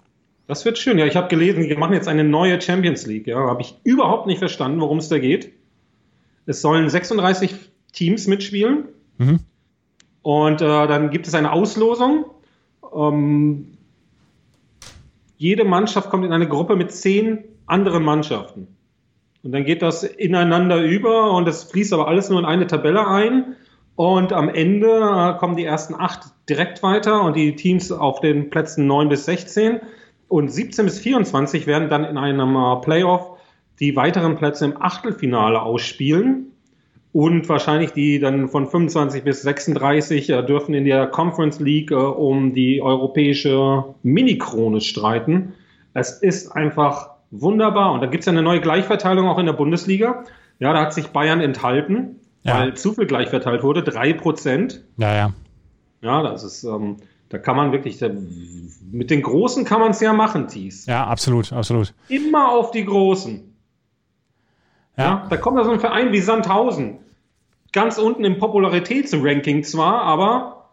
Das 0.48 0.64
wird 0.64 0.78
schön. 0.78 0.98
Ja, 0.98 1.04
ich 1.04 1.14
habe 1.14 1.28
gelesen, 1.28 1.68
die 1.68 1.76
machen 1.76 1.92
jetzt 1.92 2.08
eine 2.08 2.24
neue 2.24 2.58
Champions 2.60 3.06
League. 3.06 3.26
Ja, 3.26 3.36
habe 3.36 3.60
ich 3.60 3.76
überhaupt 3.84 4.26
nicht 4.26 4.38
verstanden, 4.38 4.80
worum 4.80 4.96
es 4.96 5.10
da 5.10 5.18
geht. 5.18 5.52
Es 6.46 6.62
sollen 6.62 6.88
36 6.88 7.54
Teams 7.92 8.26
mitspielen. 8.26 8.84
Mhm. 9.18 9.40
Und 10.22 10.62
äh, 10.62 10.86
dann 10.86 11.10
gibt 11.10 11.28
es 11.28 11.34
eine 11.34 11.52
Auslosung. 11.52 12.24
Ähm, 12.94 13.76
jede 15.36 15.64
Mannschaft 15.64 16.08
kommt 16.08 16.24
in 16.24 16.32
eine 16.32 16.48
Gruppe 16.48 16.76
mit 16.76 16.92
zehn 16.92 17.44
anderen 17.66 18.02
Mannschaften. 18.02 18.68
Und 19.42 19.52
dann 19.52 19.66
geht 19.66 19.82
das 19.82 20.02
ineinander 20.02 20.82
über 20.82 21.32
und 21.32 21.46
das 21.46 21.64
fließt 21.64 21.92
aber 21.92 22.08
alles 22.08 22.30
nur 22.30 22.38
in 22.38 22.46
eine 22.46 22.66
Tabelle 22.66 23.06
ein. 23.06 23.54
Und 23.96 24.32
am 24.32 24.48
Ende 24.48 24.88
äh, 24.88 25.38
kommen 25.38 25.56
die 25.56 25.64
ersten 25.64 25.94
acht 25.94 26.22
direkt 26.48 26.82
weiter 26.82 27.20
und 27.22 27.36
die 27.36 27.54
Teams 27.54 27.92
auf 27.92 28.20
den 28.20 28.48
Plätzen 28.48 28.86
neun 28.86 29.10
bis 29.10 29.26
16. 29.26 29.80
Und 30.28 30.48
17 30.48 30.84
bis 30.84 30.98
24 30.98 31.66
werden 31.66 31.88
dann 31.88 32.04
in 32.04 32.18
einem 32.18 32.54
äh, 32.54 32.80
Playoff 32.82 33.38
die 33.80 33.96
weiteren 33.96 34.36
Plätze 34.36 34.66
im 34.66 34.80
Achtelfinale 34.80 35.62
ausspielen. 35.62 36.52
Und 37.12 37.48
wahrscheinlich 37.48 37.92
die 37.92 38.18
dann 38.18 38.48
von 38.48 38.66
25 38.66 39.24
bis 39.24 39.42
36 39.42 40.28
äh, 40.28 40.42
dürfen 40.42 40.74
in 40.74 40.84
der 40.84 41.06
Conference 41.06 41.58
League 41.58 41.90
äh, 41.90 41.94
um 41.94 42.52
die 42.52 42.82
europäische 42.82 43.94
Mini-Krone 44.02 44.80
streiten. 44.80 45.54
Es 45.94 46.12
ist 46.12 46.52
einfach 46.52 47.10
wunderbar. 47.30 47.92
Und 47.92 48.02
da 48.02 48.06
gibt 48.06 48.22
es 48.22 48.26
ja 48.26 48.32
eine 48.32 48.42
neue 48.42 48.60
Gleichverteilung 48.60 49.26
auch 49.26 49.38
in 49.38 49.46
der 49.46 49.54
Bundesliga. 49.54 50.24
Ja, 50.58 50.72
da 50.72 50.82
hat 50.82 50.92
sich 50.92 51.08
Bayern 51.08 51.40
enthalten, 51.40 52.16
ja. 52.42 52.58
weil 52.58 52.74
zu 52.74 52.92
viel 52.92 53.06
gleichverteilt 53.06 53.62
wurde. 53.62 53.82
Drei 53.82 54.12
Prozent. 54.12 54.84
Ja, 54.98 55.14
ja. 55.14 55.32
Ja, 56.00 56.22
das 56.22 56.44
ist, 56.44 56.64
ähm, 56.64 56.96
da 57.28 57.38
kann 57.38 57.56
man 57.56 57.72
wirklich, 57.72 58.00
mit 58.90 59.10
den 59.10 59.22
Großen 59.22 59.64
kann 59.64 59.80
man 59.80 59.90
es 59.90 60.00
ja 60.00 60.12
machen, 60.12 60.48
Thies. 60.48 60.86
Ja, 60.86 61.06
absolut, 61.06 61.52
absolut. 61.52 61.94
Immer 62.08 62.50
auf 62.50 62.70
die 62.70 62.84
Großen. 62.84 63.54
Ja. 64.96 65.04
ja. 65.04 65.26
Da 65.28 65.36
kommt 65.36 65.58
da 65.58 65.64
so 65.64 65.70
ein 65.70 65.80
Verein 65.80 66.12
wie 66.12 66.20
Sandhausen. 66.20 66.98
Ganz 67.72 67.98
unten 67.98 68.24
im 68.24 68.38
Popularitätsranking 68.38 69.62
zwar, 69.62 70.02
aber 70.02 70.70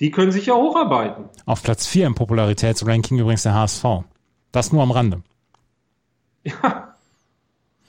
die 0.00 0.10
können 0.10 0.30
sich 0.30 0.46
ja 0.46 0.54
hocharbeiten. 0.54 1.30
Auf 1.46 1.62
Platz 1.62 1.86
4 1.86 2.06
im 2.06 2.14
Popularitätsranking 2.14 3.18
übrigens 3.18 3.44
der 3.44 3.54
HSV. 3.54 3.84
Das 4.52 4.72
nur 4.72 4.82
am 4.82 4.90
Rande. 4.90 5.22
Ja. 6.44 6.94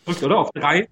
Oder? 0.07 0.37
Auf 0.37 0.51
drei 0.51 0.87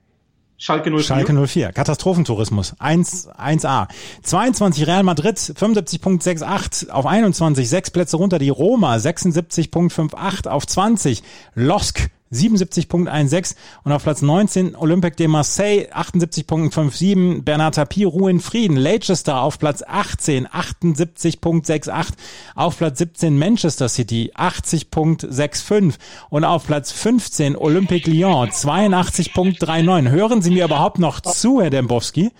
Schalke 0.63 0.91
04. 0.91 1.03
Schalke 1.03 1.33
04. 1.33 1.73
Katastrophentourismus. 1.73 2.75
1, 2.79 3.27
1a. 3.37 3.89
22 4.23 4.87
Real 4.87 5.03
Madrid, 5.03 5.37
75.68 5.37 6.89
auf 6.89 7.05
21. 7.05 7.67
Sechs 7.67 7.91
Plätze 7.91 8.15
runter. 8.15 8.39
Die 8.39 8.47
Roma, 8.47 8.95
76.58 8.95 10.47
auf 10.47 10.65
20. 10.65 11.21
Losk, 11.55 12.09
77.16 12.33 13.55
und 13.83 13.91
auf 13.91 14.03
Platz 14.03 14.21
19 14.21 14.75
Olympique 14.75 15.15
de 15.15 15.27
Marseille 15.27 15.87
78.57, 15.93 17.43
Bernard 17.43 17.75
Tapie 17.75 18.03
Ruhe 18.03 18.31
in 18.31 18.39
Frieden, 18.39 18.75
Leicester 18.75 19.41
auf 19.41 19.59
Platz 19.59 19.83
18 19.85 20.47
78.68, 20.47 22.13
auf 22.55 22.77
Platz 22.77 22.97
17 22.97 23.37
Manchester 23.37 23.87
City 23.87 24.31
80.65 24.35 25.93
und 26.29 26.43
auf 26.43 26.65
Platz 26.65 26.91
15 26.91 27.55
Olympique 27.55 28.09
Lyon 28.09 28.49
82.39. 28.49 30.09
Hören 30.09 30.41
Sie 30.41 30.51
mir 30.51 30.65
überhaupt 30.65 30.99
noch 30.99 31.21
zu, 31.21 31.61
Herr 31.61 31.69
Dembowski? 31.69 32.31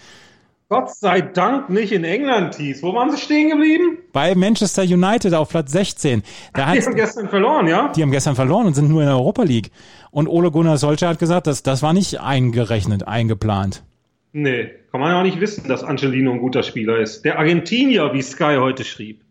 Gott 0.69 0.95
sei 0.95 1.21
Dank 1.21 1.69
nicht 1.69 1.91
in 1.91 2.03
England, 2.03 2.55
Thies. 2.55 2.81
Wo 2.81 2.93
waren 2.93 3.11
sie 3.11 3.17
stehen 3.17 3.49
geblieben? 3.49 3.99
Bei 4.11 4.33
Manchester 4.33 4.83
United 4.83 5.33
auf 5.33 5.49
Platz 5.49 5.71
16. 5.71 6.23
Da 6.53 6.73
die 6.73 6.81
haben 6.81 6.95
gestern 6.95 7.29
verloren, 7.29 7.67
ja? 7.67 7.91
Die 7.95 8.01
haben 8.01 8.11
gestern 8.11 8.35
verloren 8.35 8.67
und 8.67 8.73
sind 8.73 8.89
nur 8.89 9.01
in 9.01 9.07
der 9.07 9.17
Europa 9.17 9.43
League. 9.43 9.71
Und 10.11 10.27
Ole 10.27 10.51
Gunnar 10.51 10.77
Solskjaer 10.77 11.11
hat 11.11 11.19
gesagt, 11.19 11.47
dass 11.47 11.63
das 11.63 11.83
war 11.83 11.93
nicht 11.93 12.19
eingerechnet, 12.19 13.07
eingeplant. 13.07 13.83
Nee, 14.31 14.71
kann 14.91 14.99
man 14.99 15.11
ja 15.11 15.19
auch 15.19 15.23
nicht 15.23 15.39
wissen, 15.39 15.67
dass 15.67 15.83
Angelino 15.83 16.31
ein 16.31 16.39
guter 16.39 16.63
Spieler 16.63 16.97
ist. 16.97 17.23
Der 17.23 17.37
Argentinier, 17.37 18.13
wie 18.13 18.21
Sky 18.21 18.57
heute 18.59 18.83
schrieb. 18.83 19.21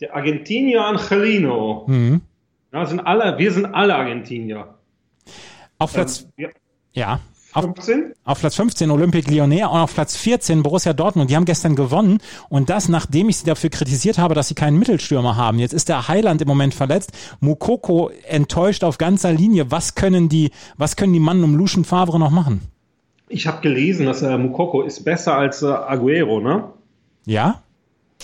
Der 0.00 0.14
Argentinier 0.14 0.84
Angelino. 0.84 1.84
Mhm. 1.86 2.20
Ja, 2.72 2.84
sind 2.84 3.00
alle, 3.00 3.38
wir 3.38 3.52
sind 3.52 3.66
alle 3.66 3.94
Argentinier. 3.94 4.74
Auf 5.78 5.94
Platz, 5.94 6.22
ähm, 6.22 6.28
ja. 6.36 6.48
ja. 6.92 7.20
Auf, 7.54 7.66
auf, 8.24 8.40
Platz 8.40 8.56
15 8.56 8.90
Olympique 8.90 9.30
Lyonnais 9.30 9.62
und 9.62 9.78
auf 9.78 9.94
Platz 9.94 10.16
14 10.16 10.64
Borussia 10.64 10.92
Dortmund. 10.92 11.30
Die 11.30 11.36
haben 11.36 11.44
gestern 11.44 11.76
gewonnen 11.76 12.18
und 12.48 12.68
das, 12.68 12.88
nachdem 12.88 13.28
ich 13.28 13.36
sie 13.36 13.46
dafür 13.46 13.70
kritisiert 13.70 14.18
habe, 14.18 14.34
dass 14.34 14.48
sie 14.48 14.56
keinen 14.56 14.76
Mittelstürmer 14.76 15.36
haben. 15.36 15.60
Jetzt 15.60 15.72
ist 15.72 15.88
der 15.88 16.08
Heiland 16.08 16.42
im 16.42 16.48
Moment 16.48 16.74
verletzt. 16.74 17.12
Mukoko 17.38 18.10
enttäuscht 18.26 18.82
auf 18.82 18.98
ganzer 18.98 19.32
Linie. 19.32 19.70
Was 19.70 19.94
können 19.94 20.28
die, 20.28 20.50
was 20.76 20.96
können 20.96 21.12
die 21.12 21.20
Mann 21.20 21.44
um 21.44 21.54
Lucien 21.54 21.84
Favre 21.84 22.18
noch 22.18 22.30
machen? 22.30 22.60
Ich 23.28 23.46
habe 23.46 23.60
gelesen, 23.60 24.06
dass 24.06 24.22
äh, 24.22 24.36
Mukoko 24.36 24.82
ist 24.82 25.04
besser 25.04 25.36
als 25.38 25.62
äh, 25.62 25.66
Aguero, 25.66 26.40
ne? 26.40 26.64
Ja? 27.24 27.62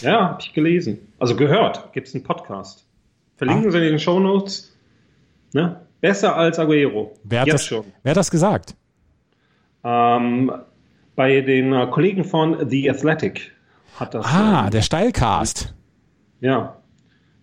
Ja, 0.01 0.31
habe 0.31 0.41
ich 0.41 0.53
gelesen. 0.53 0.99
Also 1.21 1.37
gehört. 1.37 1.93
Gibt 1.93 2.09
es 2.09 2.15
einen 2.15 2.25
Podcast. 2.25 2.85
Verlinken 3.37 3.69
ah. 3.69 3.71
Sie 3.71 3.79
in 3.79 3.85
den 3.85 3.99
Show 4.01 4.19
Notes. 4.19 4.75
Ne? 5.53 5.81
Besser 6.01 6.37
als 6.37 6.59
Aguero. 6.59 7.13
Wer 7.25 7.41
hat, 7.43 7.47
Jetzt 7.47 7.55
das, 7.55 7.67
schon. 7.67 7.85
wer 8.03 8.11
hat 8.11 8.17
das 8.17 8.31
gesagt? 8.31 8.75
Ähm, 9.85 10.53
bei 11.17 11.41
den 11.41 11.73
äh, 11.73 11.87
Kollegen 11.89 12.25
von 12.25 12.69
The 12.69 12.91
Athletic 12.91 13.53
hat 13.97 14.15
das. 14.15 14.27
Ah, 14.27 14.67
äh, 14.67 14.71
der 14.71 14.83
Steilcast. 14.83 15.75
Ja. 16.41 16.77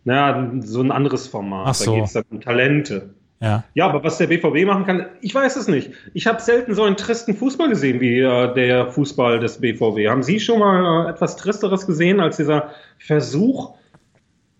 Naja, 0.03 0.51
so 0.61 0.81
ein 0.81 0.91
anderes 0.91 1.27
Format. 1.27 1.67
Ach 1.67 1.73
so. 1.73 1.91
Da 1.91 1.99
geht 1.99 2.09
es 2.09 2.15
um 2.31 2.41
Talente. 2.41 3.13
Ja. 3.39 3.65
ja, 3.75 3.87
aber 3.87 4.03
was 4.03 4.17
der 4.17 4.27
BVB 4.27 4.65
machen 4.65 4.85
kann, 4.85 5.05
ich 5.21 5.35
weiß 5.35 5.57
es 5.57 5.67
nicht. 5.67 5.91
Ich 6.15 6.25
habe 6.25 6.41
selten 6.41 6.73
so 6.73 6.83
einen 6.83 6.97
tristen 6.97 7.35
Fußball 7.35 7.69
gesehen 7.69 8.01
wie 8.01 8.19
äh, 8.19 8.53
der 8.55 8.87
Fußball 8.87 9.39
des 9.39 9.61
BVB. 9.61 10.09
Haben 10.09 10.23
Sie 10.23 10.39
schon 10.39 10.57
mal 10.57 11.05
äh, 11.05 11.09
etwas 11.11 11.35
Tristeres 11.35 11.85
gesehen 11.85 12.19
als 12.19 12.37
dieser 12.37 12.71
Versuch, 12.97 13.75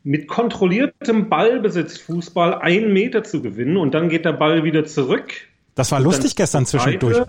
mit 0.04 0.28
kontrolliertem 0.28 1.28
Ballbesitz 1.28 1.98
Fußball 1.98 2.56
einen 2.60 2.94
Meter 2.94 3.24
zu 3.24 3.42
gewinnen 3.42 3.78
und 3.78 3.94
dann 3.94 4.10
geht 4.10 4.26
der 4.26 4.34
Ball 4.34 4.64
wieder 4.64 4.86
zurück 4.86 5.34
das 5.78 5.92
war 5.92 6.00
lustig 6.00 6.36
gestern 6.36 6.66
zwischendurch. 6.66 7.22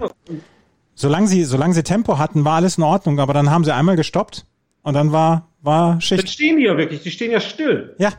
Solange 0.95 1.29
sie, 1.29 1.45
solange 1.45 1.75
sie 1.75 1.85
Tempo 1.85 2.19
hatten, 2.19 2.45
war 2.45 2.57
alles 2.57 2.77
in 2.77 2.83
Ordnung, 2.83 3.21
aber 3.21 3.33
dann 3.33 3.51
haben 3.51 3.63
sie 3.63 3.73
einmal 3.73 3.95
gestoppt 3.95 4.47
und 4.83 4.95
dann 4.95 5.13
war, 5.13 5.49
war 5.63 6.01
Schicht. 6.01 6.23
Dann 6.23 6.29
stehen 6.29 6.57
die 6.57 6.65
ja 6.65 6.77
wirklich, 6.77 7.03
die 7.03 7.13
stehen 7.13 7.31
ja 7.31 7.41
still. 7.41 7.95
Ja. 7.99 8.13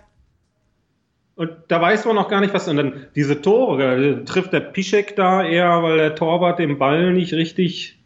Und 1.36 1.52
da 1.68 1.82
weiß 1.82 2.06
man 2.06 2.16
noch 2.16 2.30
gar 2.30 2.42
nicht, 2.42 2.54
was. 2.54 2.68
Und 2.68 2.78
dann 2.78 3.08
diese 3.16 3.42
Tore, 3.42 4.24
trifft 4.26 4.54
der 4.54 4.60
Pischek 4.60 5.16
da 5.16 5.44
eher, 5.44 5.84
weil 5.84 5.98
der 5.98 6.16
Torwart 6.16 6.60
den 6.60 6.78
Ball 6.78 7.12
nicht 7.12 7.34
richtig 7.34 7.98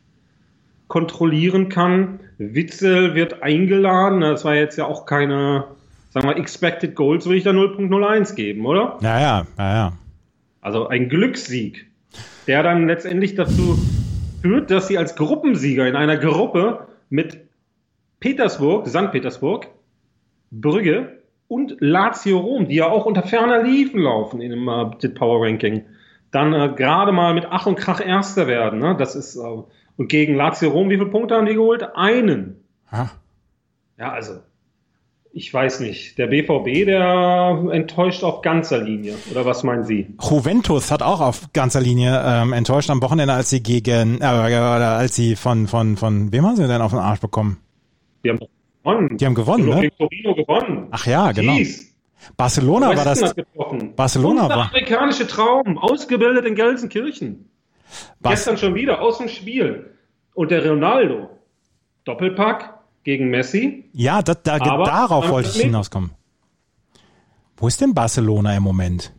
kontrollieren 0.88 1.70
kann. 1.70 2.20
Witzel 2.38 3.16
wird 3.16 3.44
eingeladen. 3.44 4.22
Das 4.22 4.46
war 4.46 4.56
jetzt 4.56 4.78
ja 4.78 4.86
auch 4.86 5.06
keine, 5.06 5.66
sagen 6.10 6.28
wir, 6.28 6.38
Expected 6.38 6.96
Goals, 6.96 7.26
würde 7.26 7.38
ich 7.38 7.44
da 7.44 7.52
0.01 7.52 8.36
geben, 8.36 8.66
oder? 8.66 8.98
Ja, 9.02 9.20
ja, 9.20 9.48
ja, 9.58 9.74
ja. 9.76 9.94
Also 10.62 10.88
ein 10.88 11.10
Glückssieg 11.10 11.88
der 12.48 12.64
dann 12.64 12.88
letztendlich 12.88 13.36
dazu 13.36 13.78
führt, 14.42 14.72
dass 14.72 14.88
sie 14.88 14.98
als 14.98 15.16
Gruppensieger 15.16 15.88
in 15.88 15.96
einer 15.96 16.18
Gruppe 16.18 16.88
mit 17.10 17.40
Petersburg, 18.20 18.88
St. 18.88 19.12
Petersburg, 19.12 19.68
Brügge 20.52 21.24
und 21.48 21.76
Lazio 21.80 22.40
Rom, 22.40 22.68
die 22.68 22.76
ja 22.76 22.88
auch 22.88 23.06
unter 23.06 23.24
ferner 23.24 23.64
Liefen 23.64 24.00
laufen 24.02 24.42
in 24.42 24.52
dem 24.52 24.68
äh, 24.68 25.10
Power 25.10 25.46
Ranking, 25.46 25.84
dann 26.32 26.54
äh, 26.54 26.74
gerade 26.76 27.12
mal 27.12 27.34
mit 27.34 27.48
Ach 27.50 27.66
und 27.66 27.76
Krach 27.76 28.06
Erster 28.06 28.48
werden. 28.48 28.80
Ne? 28.80 28.96
Das 28.98 29.16
ist 29.16 29.36
äh, 29.36 29.64
und 29.96 30.08
gegen 30.08 30.36
Lazio 30.36 30.70
Rom, 30.70 30.90
wie 30.90 30.98
viele 30.98 31.10
Punkte 31.10 31.36
haben 31.36 31.46
die 31.46 31.54
geholt? 31.54 31.84
Einen. 31.96 32.64
Ha. 32.92 33.12
Ja, 33.98 34.12
also 34.12 34.40
ich 35.36 35.52
weiß 35.52 35.80
nicht. 35.80 36.20
Der 36.20 36.28
BVB, 36.28 36.86
der 36.86 37.66
enttäuscht 37.72 38.24
auf 38.24 38.44
ganzer 38.44 38.78
Linie. 38.78 39.16
Oder 39.32 39.46
was 39.46 39.64
meinen 39.64 39.84
Sie? 39.84 40.14
Juventus 40.22 40.92
hat 40.92 41.02
auch 41.02 41.22
auf 41.22 41.52
ganzer 41.54 41.82
Linie 41.82 42.22
ähm, 42.24 42.54
enttäuscht 42.54 42.92
am 42.92 43.02
Wochenende, 43.02 43.34
als 43.34 43.50
sie 43.50 43.64
gegen, 43.64 44.22
äh, 44.22 44.26
als 44.26 45.16
sie 45.16 45.36
von, 45.36 45.68
von, 45.68 45.98
von, 45.98 46.32
wem 46.32 46.46
haben 46.46 46.56
sie 46.56 46.68
denn 46.68 46.82
auf 46.82 46.92
den 46.92 47.00
Arsch 47.00 47.20
bekommen? 47.20 47.58
Die 48.24 48.30
haben 48.30 48.40
gewonnen. 48.84 49.18
Die 49.18 49.26
haben 49.26 49.34
gewonnen, 49.34 49.70
ne? 49.70 49.90
Torino 49.98 50.36
gewonnen. 50.36 50.88
Ach 50.92 51.08
ja, 51.08 51.32
genau. 51.32 51.54
Jeez. 51.54 51.92
Barcelona 52.38 52.96
war 52.96 53.04
das. 53.04 53.20
das 53.20 53.34
Barcelona 53.96 54.48
war. 54.48 54.66
afrikanische 54.66 55.26
Traum, 55.26 55.80
ausgebildet 55.80 56.46
in 56.46 56.54
Gelsenkirchen. 56.54 57.50
Bas 58.22 58.34
Gestern 58.34 58.58
schon 58.58 58.76
wieder 58.76 59.02
aus 59.02 59.18
dem 59.18 59.28
Spiel. 59.28 59.96
Und 60.36 60.52
der 60.52 60.68
Ronaldo. 60.68 61.30
Doppelpack, 62.06 62.73
gegen 63.04 63.30
Messi. 63.30 63.90
Ja, 63.94 64.22
das, 64.22 64.42
da, 64.44 64.60
darauf 64.60 65.30
wollte 65.30 65.50
ich 65.50 65.62
hinauskommen. 65.62 66.12
Wo 67.58 67.68
ist 67.68 67.80
denn 67.82 67.94
Barcelona 67.94 68.56
im 68.56 68.64
Moment? 68.64 69.14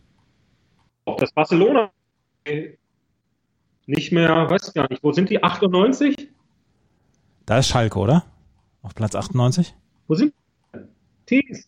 Ob 1.05 1.17
das 1.17 1.31
Barcelona 1.31 1.91
nicht 3.85 4.11
mehr, 4.11 4.49
weiß 4.49 4.73
gar 4.73 4.89
nicht, 4.89 5.03
wo 5.03 5.11
sind 5.11 5.29
die? 5.29 5.43
98? 5.43 6.29
Da 7.45 7.59
ist 7.59 7.67
Schalke, 7.67 7.99
oder? 7.99 8.25
Auf 8.81 8.95
Platz 8.95 9.15
98? 9.15 9.75
Wo 10.07 10.15
sind 10.15 10.33
die? 11.29 11.63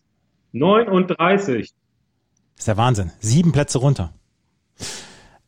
39. 0.51 1.73
Das 2.55 2.59
ist 2.59 2.67
der 2.67 2.77
Wahnsinn. 2.77 3.11
Sieben 3.19 3.51
Plätze 3.51 3.77
runter. 3.79 4.13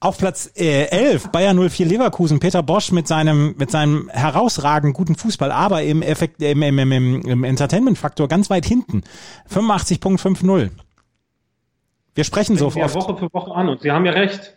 Auf 0.02 0.18
Platz 0.18 0.52
äh, 0.56 0.86
11 0.86 1.32
Bayer 1.32 1.54
04 1.54 1.86
Leverkusen, 1.86 2.40
Peter 2.40 2.64
Bosch 2.64 2.94
mit 2.94 3.08
seinem 3.08 3.56
mit 3.58 3.70
seinem 3.70 4.10
herausragend 4.10 4.94
guten 4.94 5.16
Fußball, 5.16 5.52
aber 5.52 5.84
im 5.84 6.02
Effekt 6.02 6.42
im, 6.42 6.64
im, 6.64 6.80
im, 6.80 7.22
im 7.22 7.44
Entertainment-Faktor 7.44 8.30
ganz 8.30 8.50
weit 8.50 8.66
hinten. 8.66 9.04
85.50. 9.54 10.70
Wir 12.16 12.24
sprechen 12.24 12.56
so 12.56 12.68
oft. 12.68 12.78
Woche 12.78 13.18
für 13.18 13.34
Woche 13.34 13.54
an 13.54 13.68
und 13.68 13.82
Sie 13.82 13.92
haben 13.92 14.06
ja 14.06 14.14
recht. 14.14 14.56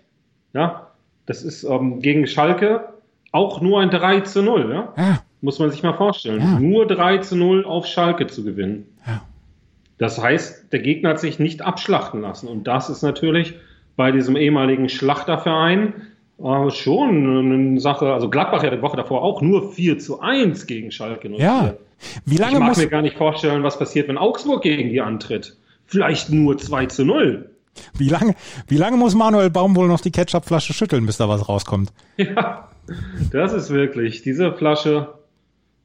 Ja, 0.53 0.89
das 1.27 1.43
ist 1.43 1.65
ähm, 1.65 2.01
gegen 2.01 2.27
Schalke 2.27 2.93
auch 3.33 3.61
nur 3.61 3.81
ein 3.81 3.91
3 3.91 4.21
zu 4.21 4.43
0. 4.43 4.71
Ja? 4.71 5.03
ja. 5.03 5.23
Muss 5.41 5.59
man 5.59 5.71
sich 5.71 5.83
mal 5.83 5.95
vorstellen. 5.95 6.41
Ja. 6.41 6.61
Nur 6.61 6.87
3 6.87 7.19
zu 7.19 7.35
0 7.35 7.65
auf 7.65 7.87
Schalke 7.87 8.29
zu 8.29 8.45
gewinnen. 8.45 8.87
Ja. 9.07 9.23
Das 9.99 10.21
heißt, 10.21 10.73
der 10.73 10.81
Gegner 10.81 11.11
hat 11.11 11.21
sich 11.21 11.39
nicht 11.39 11.63
abschlachten 11.63 12.21
lassen 12.21 12.49
und 12.49 12.67
das 12.67 12.91
ist 12.91 13.03
natürlich 13.03 13.55
bei 13.97 14.13
diesem 14.13 14.37
ehemaligen 14.37 14.89
Schlachterverein 14.89 15.95
äh, 16.39 16.71
schon 16.71 17.53
eine 17.53 17.81
Sache. 17.81 18.13
Also 18.13 18.29
Gladbach 18.29 18.63
ja 18.63 18.71
die 18.71 18.83
Woche 18.83 18.97
davor 18.97 19.23
auch 19.23 19.43
nur 19.43 19.73
4 19.73 19.99
zu 19.99 20.21
1 20.21 20.67
gegen 20.67 20.91
Schalke. 20.91 21.31
Ja. 21.37 21.75
Wie 22.25 22.37
lange 22.37 22.55
ich 22.55 22.59
mag 22.59 22.69
muss... 22.71 22.79
mir 22.79 22.89
gar 22.89 23.03
nicht 23.03 23.17
vorstellen, 23.17 23.63
was 23.63 23.79
passiert, 23.79 24.09
wenn 24.09 24.19
Augsburg 24.19 24.63
gegen 24.63 24.91
die 24.91 25.01
antritt. 25.01 25.57
Vielleicht 25.87 26.31
nur 26.31 26.59
2 26.59 26.87
zu 26.87 27.05
0. 27.05 27.51
Wie 27.95 28.09
lange, 28.09 28.35
wie 28.69 28.77
lange 28.77 28.97
muss 28.97 29.15
Manuel 29.15 29.51
Baum 29.51 29.77
wohl 29.77 29.89
noch 29.89 30.01
die 30.01 30.11
Ketchupflasche 30.11 30.73
schütteln, 30.73 31.07
bis 31.07 31.17
da 31.17 31.29
was 31.29 31.49
rauskommt? 31.49 31.93
Ja, 32.19 32.69
das 33.31 33.53
ist 33.53 33.71
wirklich, 33.71 34.23
diese 34.23 34.53
Flasche, 34.53 35.15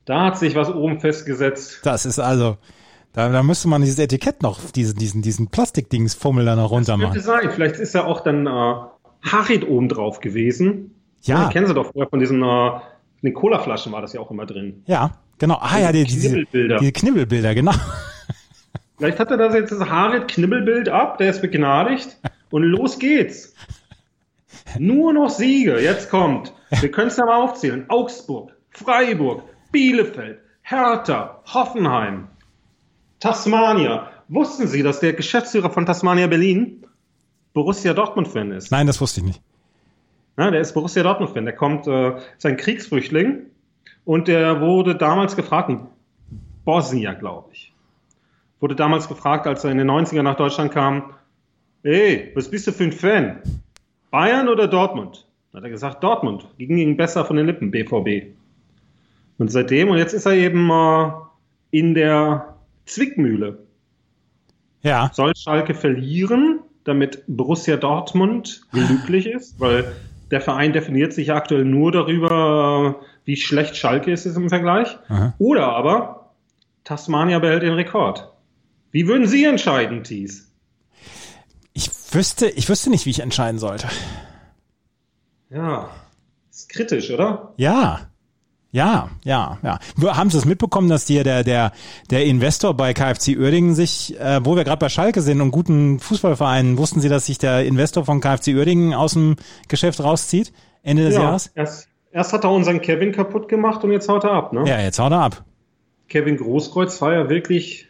da 0.06 0.26
hat 0.26 0.40
sich 0.40 0.56
was 0.56 0.74
oben 0.74 1.00
festgesetzt. 1.00 1.82
Das 1.84 2.08
ist 2.08 2.18
also, 2.18 2.58
da, 3.18 3.30
da 3.30 3.42
müsste 3.42 3.68
man 3.68 3.82
dieses 3.82 3.98
Etikett 3.98 4.44
noch, 4.44 4.60
diesen, 4.72 4.96
diesen, 4.96 5.24
diesen 5.24 5.48
Plastikdingsfummel 5.48 6.46
da 6.46 6.56
noch 6.56 6.70
runter 6.70 6.98
machen. 6.98 7.14
Könnte 7.14 7.26
sein. 7.26 7.50
Vielleicht 7.50 7.78
ist 7.78 7.96
ja 7.96 8.06
auch 8.06 8.22
dann 8.22 8.46
äh, 8.46 8.74
Harit 9.24 9.68
oben 9.68 9.90
drauf 9.90 10.20
gewesen. 10.20 10.94
Ja. 11.24 11.42
ja 11.42 11.50
kennen 11.50 11.66
Sie 11.66 11.74
doch 11.74 11.92
vorher 11.94 12.08
von 12.08 12.20
diesen 12.20 12.44
äh, 12.44 12.70
den 13.24 13.34
Colaflaschen 13.34 13.92
war 13.92 14.02
das 14.02 14.14
ja 14.14 14.22
auch 14.22 14.30
immer 14.30 14.46
drin. 14.46 14.84
Ja, 14.86 15.18
genau. 15.40 15.58
Ah 15.60 15.80
ja, 15.80 15.92
die, 15.92 16.04
diese 16.04 16.30
Knibbelbilder. 16.30 16.78
Diese 16.78 16.92
Knibbelbilder, 16.92 17.56
genau. 17.56 17.74
Vielleicht 19.00 19.20
hat 19.20 19.32
er 19.32 19.38
das 19.38 19.56
jetzt 19.56 19.72
das 19.72 19.90
Harit 19.90 20.28
Knibbelbild 20.28 20.88
ab, 20.90 21.18
der 21.18 21.32
ist 21.32 21.42
begnadigt 21.42 22.18
und 22.52 22.62
los 22.62 23.00
geht's. 23.00 23.56
Nur 24.78 25.14
noch 25.14 25.30
Siege, 25.32 25.80
jetzt 25.80 26.12
kommt. 26.12 26.54
Wir 26.70 26.92
können 26.92 27.08
es 27.08 27.18
ja 27.18 27.26
mal 27.26 27.42
aufzählen. 27.42 27.86
Augsburg, 27.90 28.52
Freiburg, 28.70 29.42
Bielefeld, 29.72 30.38
Hertha, 30.62 31.42
Hoffenheim, 31.52 32.28
Tasmania. 33.20 34.12
Wussten 34.28 34.68
Sie, 34.68 34.84
dass 34.84 35.00
der 35.00 35.14
Geschäftsführer 35.14 35.70
von 35.70 35.86
Tasmania 35.86 36.28
Berlin 36.28 36.86
Borussia 37.54 37.94
Dortmund-Fan 37.94 38.52
ist. 38.52 38.72
Nein, 38.72 38.86
das 38.86 39.02
wusste 39.02 39.22
ich 39.22 39.26
nicht. 39.26 39.42
Ja, 40.38 40.52
der 40.52 40.62
ist 40.62 40.74
Borussia 40.74 41.02
Dortmund-Fan. 41.02 41.46
Der 41.46 41.56
kommt, 41.56 41.88
äh, 41.88 42.18
ist 42.38 42.46
ein 42.46 42.58
Kriegsflüchtling 42.58 43.48
und 44.06 44.28
der 44.28 44.62
wurde 44.62 44.96
damals 44.96 45.36
gefragt, 45.36 45.70
ein 45.70 45.88
Bosnier, 46.66 47.16
glaube 47.16 47.50
ich, 47.54 47.74
wurde 48.60 48.76
damals 48.76 49.08
gefragt, 49.08 49.48
als 49.48 49.64
er 49.64 49.72
in 49.72 49.78
den 49.78 49.90
90er 49.90 50.22
nach 50.22 50.36
Deutschland 50.36 50.72
kam, 50.72 51.14
hey, 51.84 52.32
was 52.36 52.52
bist 52.52 52.68
du 52.68 52.72
für 52.72 52.84
ein 52.84 52.92
Fan? 52.92 53.42
Bayern 54.12 54.50
oder 54.50 54.68
Dortmund? 54.68 55.26
Dann 55.52 55.62
hat 55.62 55.66
er 55.66 55.72
gesagt, 55.72 56.04
Dortmund. 56.04 56.48
Ging 56.58 56.78
ihm 56.78 56.98
besser 56.98 57.26
von 57.26 57.38
den 57.38 57.46
Lippen, 57.46 57.72
BVB. 57.72 58.36
Und 59.38 59.52
seitdem, 59.52 59.90
und 59.90 59.98
jetzt 59.98 60.14
ist 60.14 60.26
er 60.26 60.34
eben 60.34 60.70
äh, 60.70 61.10
in 61.72 61.94
der 61.94 62.57
Zwickmühle. 62.88 63.60
Ja. 64.82 65.12
Soll 65.14 65.36
Schalke 65.36 65.74
verlieren, 65.74 66.60
damit 66.84 67.24
Borussia 67.28 67.78
Dortmund 67.78 68.62
glücklich 68.72 69.26
ist? 69.36 69.60
Weil 69.60 69.94
der 70.32 70.42
Verein 70.42 70.74
definiert 70.74 71.14
sich 71.14 71.28
ja 71.28 71.36
aktuell 71.36 71.66
nur 71.66 71.92
darüber, 71.92 73.02
wie 73.26 73.38
schlecht 73.38 73.76
Schalke 73.76 74.12
ist 74.12 74.26
im 74.26 74.50
Vergleich. 74.50 74.98
Aha. 75.10 75.34
Oder 75.38 75.68
aber 75.68 76.34
Tasmania 76.84 77.40
behält 77.40 77.64
den 77.64 77.74
Rekord. 77.74 78.32
Wie 78.92 79.08
würden 79.08 79.28
Sie 79.28 79.44
entscheiden, 79.44 80.04
Thies? 80.04 80.52
Ich 81.74 81.90
wüsste, 82.12 82.50
ich 82.50 82.70
wüsste 82.70 82.90
nicht, 82.90 83.06
wie 83.06 83.12
ich 83.12 83.20
entscheiden 83.20 83.60
sollte. 83.60 83.88
Ja, 85.50 85.90
ist 86.50 86.70
kritisch, 86.70 87.12
oder? 87.12 87.54
Ja. 87.58 88.10
Ja, 88.72 89.10
ja, 89.24 89.58
ja. 89.64 89.80
Haben 90.16 90.30
Sie 90.30 90.38
es 90.38 90.46
mitbekommen, 90.46 90.90
dass 90.90 91.06
dir 91.06 91.24
der, 91.24 91.44
der, 91.44 91.72
der 92.12 92.26
Investor 92.26 92.74
bei 92.76 92.94
KFC 92.94 93.38
Uerdingen 93.38 93.76
sich, 93.76 94.20
äh, 94.20 94.44
wo 94.44 94.56
wir 94.56 94.64
gerade 94.66 94.80
bei 94.80 94.90
Schalke 94.90 95.22
sind 95.22 95.42
und 95.42 95.52
guten 95.52 96.00
Fußballvereinen, 96.00 96.78
wussten 96.78 97.00
Sie, 97.00 97.10
dass 97.10 97.26
sich 97.26 97.38
der 97.38 97.66
Investor 97.66 98.06
von 98.06 98.20
KFC 98.20 98.50
Uerdingen 98.50 98.94
aus 98.94 99.14
dem 99.14 99.38
Geschäft 99.68 100.04
rauszieht? 100.04 100.52
Ende 100.84 101.06
des 101.06 101.16
ja, 101.16 101.24
Jahres? 101.24 101.48
Erst, 101.56 101.88
erst 102.12 102.34
hat 102.34 102.44
er 102.44 102.52
unseren 102.52 102.82
Kevin 102.82 103.14
kaputt 103.14 103.48
gemacht 103.48 103.84
und 103.84 103.92
jetzt 103.92 104.10
haut 104.10 104.26
er 104.26 104.32
ab, 104.32 104.54
ne? 104.54 104.64
Ja, 104.68 104.80
jetzt 104.80 105.00
haut 105.00 105.12
er 105.12 105.22
ab. 105.22 105.46
Kevin 106.10 106.38
Großkreuz 106.38 107.02
war 107.02 107.14
ja 107.14 107.30
wirklich, 107.30 107.88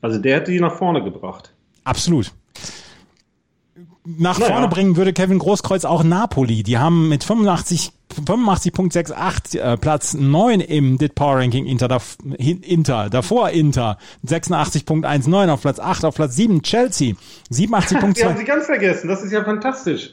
also 0.00 0.18
der 0.18 0.36
hat 0.36 0.48
die 0.48 0.60
nach 0.60 0.74
vorne 0.76 1.02
gebracht. 1.02 1.54
Absolut. 1.84 2.32
Nach 4.04 4.38
Naja. 4.38 4.52
vorne 4.52 4.68
bringen 4.68 4.96
würde 4.96 5.12
Kevin 5.12 5.38
Großkreuz 5.38 5.84
auch 5.84 6.02
Napoli. 6.02 6.62
Die 6.64 6.78
haben 6.78 7.08
mit 7.08 7.22
85 7.24 7.92
85.68 8.26 9.58
äh, 9.58 9.76
Platz 9.78 10.12
9 10.14 10.60
im 10.60 10.98
DIT 10.98 11.14
Power 11.14 11.36
Ranking 11.36 11.64
Inter, 11.66 11.98
hin- 12.38 12.60
Inter, 12.62 13.08
davor 13.08 13.50
Inter 13.50 13.96
86.19 14.26 15.48
auf 15.50 15.62
Platz 15.62 15.78
8, 15.78 16.04
auf 16.04 16.14
Platz 16.16 16.36
7 16.36 16.62
Chelsea 16.62 17.14
Die 17.50 17.66
haben 17.68 17.74
87.2. 17.84 18.36
sie 18.38 18.44
ganz 18.44 18.66
vergessen, 18.66 19.08
das 19.08 19.22
ist 19.22 19.32
ja 19.32 19.44
fantastisch. 19.44 20.10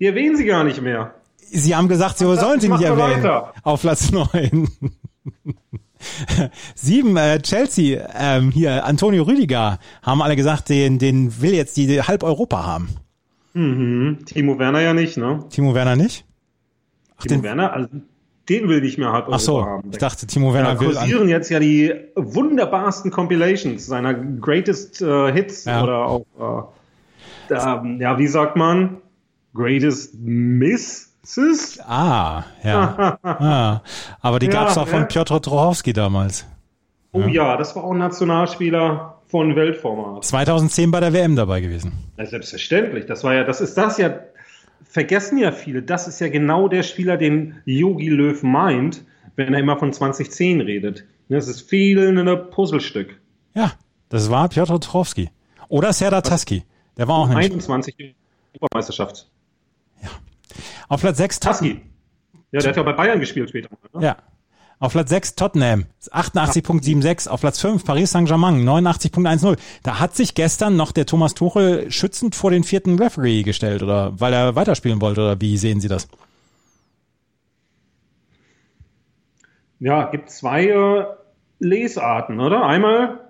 Die 0.00 0.06
erwähnen 0.06 0.36
sie 0.36 0.44
gar 0.44 0.64
nicht 0.64 0.80
mehr. 0.82 1.14
Sie 1.38 1.76
haben 1.76 1.88
gesagt, 1.88 2.18
sie 2.18 2.24
sollen 2.24 2.58
sie 2.60 2.68
nicht 2.68 2.82
erwähnen. 2.82 3.22
weiter. 3.22 3.52
Auf 3.62 3.82
Platz 3.82 4.10
9. 4.10 4.68
7 6.74 7.16
äh, 7.16 7.40
Chelsea, 7.42 8.08
ähm, 8.18 8.50
hier 8.50 8.84
Antonio 8.84 9.22
Rüdiger, 9.22 9.78
haben 10.02 10.20
alle 10.22 10.34
gesagt, 10.36 10.68
den, 10.68 10.98
den 10.98 11.40
will 11.40 11.54
jetzt 11.54 11.76
die 11.76 12.02
halb 12.02 12.24
Europa 12.24 12.64
haben. 12.66 12.88
Mhm. 13.56 14.18
Timo 14.26 14.58
Werner 14.58 14.80
ja 14.80 14.92
nicht, 14.92 15.16
ne? 15.16 15.44
Timo 15.48 15.74
Werner 15.74 15.96
nicht? 15.96 16.26
Timo 17.20 17.36
den- 17.36 17.42
Werner, 17.42 17.72
also 17.72 17.88
den 18.50 18.68
will 18.68 18.84
ich 18.84 18.98
mehr 18.98 19.12
halb 19.12 19.28
Ach 19.30 19.40
so, 19.40 19.64
haben. 19.64 19.88
ich 19.90 19.98
dachte, 19.98 20.26
Timo 20.26 20.52
Werner 20.52 20.78
will 20.78 20.88
an. 20.88 20.94
kursieren 20.94 21.28
jetzt 21.28 21.48
ja 21.48 21.58
die 21.58 21.92
wunderbarsten 22.14 23.10
Compilations 23.10 23.86
seiner 23.86 24.12
Greatest 24.14 25.00
äh, 25.00 25.32
Hits 25.32 25.64
Ja. 25.64 25.82
oder 25.82 26.04
auch, 26.06 26.20
äh, 26.38 27.48
da, 27.48 27.82
ja, 27.98 28.18
wie 28.18 28.26
sagt 28.26 28.56
man? 28.56 28.98
Greatest 29.54 30.14
Misses? 30.20 31.80
Ah, 31.86 32.44
ja. 32.62 33.18
ah, 33.22 33.80
aber 34.20 34.38
die 34.38 34.46
Ja, 34.46 34.52
gab's 34.52 34.76
auch 34.76 34.86
von 34.86 35.00
ja. 35.00 35.06
Piotr 35.06 35.40
Trochowski 35.40 35.92
damals. 35.94 36.46
Oh 37.12 37.20
ja, 37.22 37.56
das 37.56 37.74
war 37.74 37.84
auch 37.84 37.92
ein 37.92 37.98
Nationalspieler 37.98 39.15
von 39.28 39.56
Weltformat. 39.56 40.24
2010 40.24 40.90
bei 40.90 41.00
der 41.00 41.12
WM 41.12 41.36
dabei 41.36 41.60
gewesen. 41.60 41.92
Ja, 42.16 42.26
selbstverständlich. 42.26 43.06
Das 43.06 43.24
war 43.24 43.34
ja, 43.34 43.44
das 43.44 43.60
ist 43.60 43.74
das 43.74 43.98
ja, 43.98 44.20
vergessen 44.84 45.38
ja 45.38 45.52
viele. 45.52 45.82
Das 45.82 46.08
ist 46.08 46.20
ja 46.20 46.28
genau 46.28 46.68
der 46.68 46.82
Spieler, 46.82 47.16
den 47.16 47.56
Yogi 47.64 48.08
Löw 48.08 48.42
meint, 48.42 49.04
wenn 49.34 49.52
er 49.54 49.60
immer 49.60 49.78
von 49.78 49.92
2010 49.92 50.60
redet. 50.60 51.04
Das 51.28 51.48
ist 51.48 51.68
fehlende 51.68 52.36
Puzzlestück. 52.36 53.20
Ja, 53.54 53.72
das 54.08 54.30
war 54.30 54.48
Piotr 54.48 54.80
Trochowski. 54.80 55.30
Oder 55.68 55.92
Serdar 55.92 56.22
Taski. 56.22 56.62
Der 56.96 57.08
war 57.08 57.16
auch 57.16 57.28
nämlich 57.28 57.46
21 57.46 58.14
Europameisterschaft. 58.54 59.28
auf 60.88 61.00
Platz 61.00 61.18
6 61.18 61.40
Tottenham. 61.40 61.76
Taski. 61.76 61.96
Ja, 62.52 62.60
der 62.60 62.68
hat 62.70 62.76
ja 62.76 62.82
bei 62.84 62.92
Bayern 62.92 63.20
gespielt 63.20 63.48
später. 63.48 63.68
Ne? 63.92 64.04
Ja. 64.04 64.16
Auf 64.78 64.92
Platz 64.92 65.08
6 65.08 65.36
Tottenham, 65.36 65.86
88.76. 66.10 67.28
Auf 67.28 67.40
Platz 67.40 67.60
5 67.60 67.82
Paris 67.82 68.10
Saint-Germain, 68.10 68.62
89.10. 68.62 69.56
Da 69.82 70.00
hat 70.00 70.14
sich 70.14 70.34
gestern 70.34 70.76
noch 70.76 70.92
der 70.92 71.06
Thomas 71.06 71.32
Tuchel 71.32 71.90
schützend 71.90 72.34
vor 72.34 72.50
den 72.50 72.62
vierten 72.62 72.98
Referee 72.98 73.42
gestellt, 73.42 73.82
oder 73.82 74.20
weil 74.20 74.34
er 74.34 74.54
weiterspielen 74.54 75.00
wollte, 75.00 75.22
oder 75.22 75.40
wie 75.40 75.56
sehen 75.56 75.80
Sie 75.80 75.88
das? 75.88 76.08
Ja, 79.78 80.10
gibt 80.10 80.28
zwei 80.30 80.66
äh, 80.66 81.06
Lesarten, 81.58 82.38
oder? 82.40 82.66
Einmal, 82.66 83.20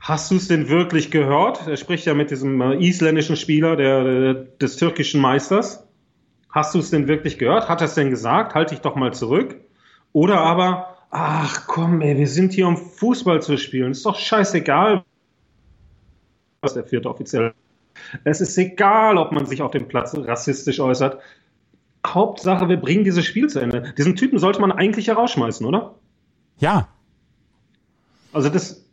hast 0.00 0.30
du 0.30 0.36
es 0.36 0.48
denn 0.48 0.68
wirklich 0.68 1.10
gehört? 1.10 1.66
Er 1.66 1.78
spricht 1.78 2.04
ja 2.04 2.12
mit 2.12 2.30
diesem 2.30 2.60
äh, 2.60 2.74
isländischen 2.76 3.36
Spieler 3.36 3.76
der, 3.76 4.04
der, 4.04 4.34
des 4.34 4.76
türkischen 4.76 5.22
Meisters. 5.22 5.86
Hast 6.50 6.74
du 6.74 6.80
es 6.80 6.90
denn 6.90 7.08
wirklich 7.08 7.38
gehört? 7.38 7.70
Hat 7.70 7.80
er 7.80 7.86
es 7.86 7.94
denn 7.94 8.10
gesagt? 8.10 8.54
Halt 8.54 8.70
dich 8.70 8.80
doch 8.80 8.96
mal 8.96 9.14
zurück. 9.14 9.63
Oder 10.14 10.40
aber, 10.40 10.96
ach 11.10 11.66
komm, 11.66 12.00
ey, 12.00 12.16
wir 12.16 12.28
sind 12.28 12.52
hier, 12.52 12.68
um 12.68 12.76
Fußball 12.76 13.42
zu 13.42 13.58
spielen. 13.58 13.90
Ist 13.90 14.06
doch 14.06 14.16
scheißegal, 14.16 15.04
was 16.62 16.74
der 16.74 16.84
vierte 16.84 17.10
offiziell. 17.10 17.52
Es 18.22 18.40
ist 18.40 18.56
egal, 18.56 19.18
ob 19.18 19.32
man 19.32 19.44
sich 19.44 19.60
auf 19.60 19.72
dem 19.72 19.88
Platz 19.88 20.14
rassistisch 20.16 20.78
äußert. 20.78 21.20
Hauptsache, 22.06 22.68
wir 22.68 22.76
bringen 22.76 23.02
dieses 23.02 23.24
Spiel 23.26 23.48
zu 23.48 23.58
Ende. 23.58 23.92
Diesen 23.98 24.14
Typen 24.14 24.38
sollte 24.38 24.60
man 24.60 24.70
eigentlich 24.70 25.08
herausschmeißen, 25.08 25.66
oder? 25.66 25.96
Ja, 26.58 26.88
Also 28.32 28.48
das, 28.50 28.84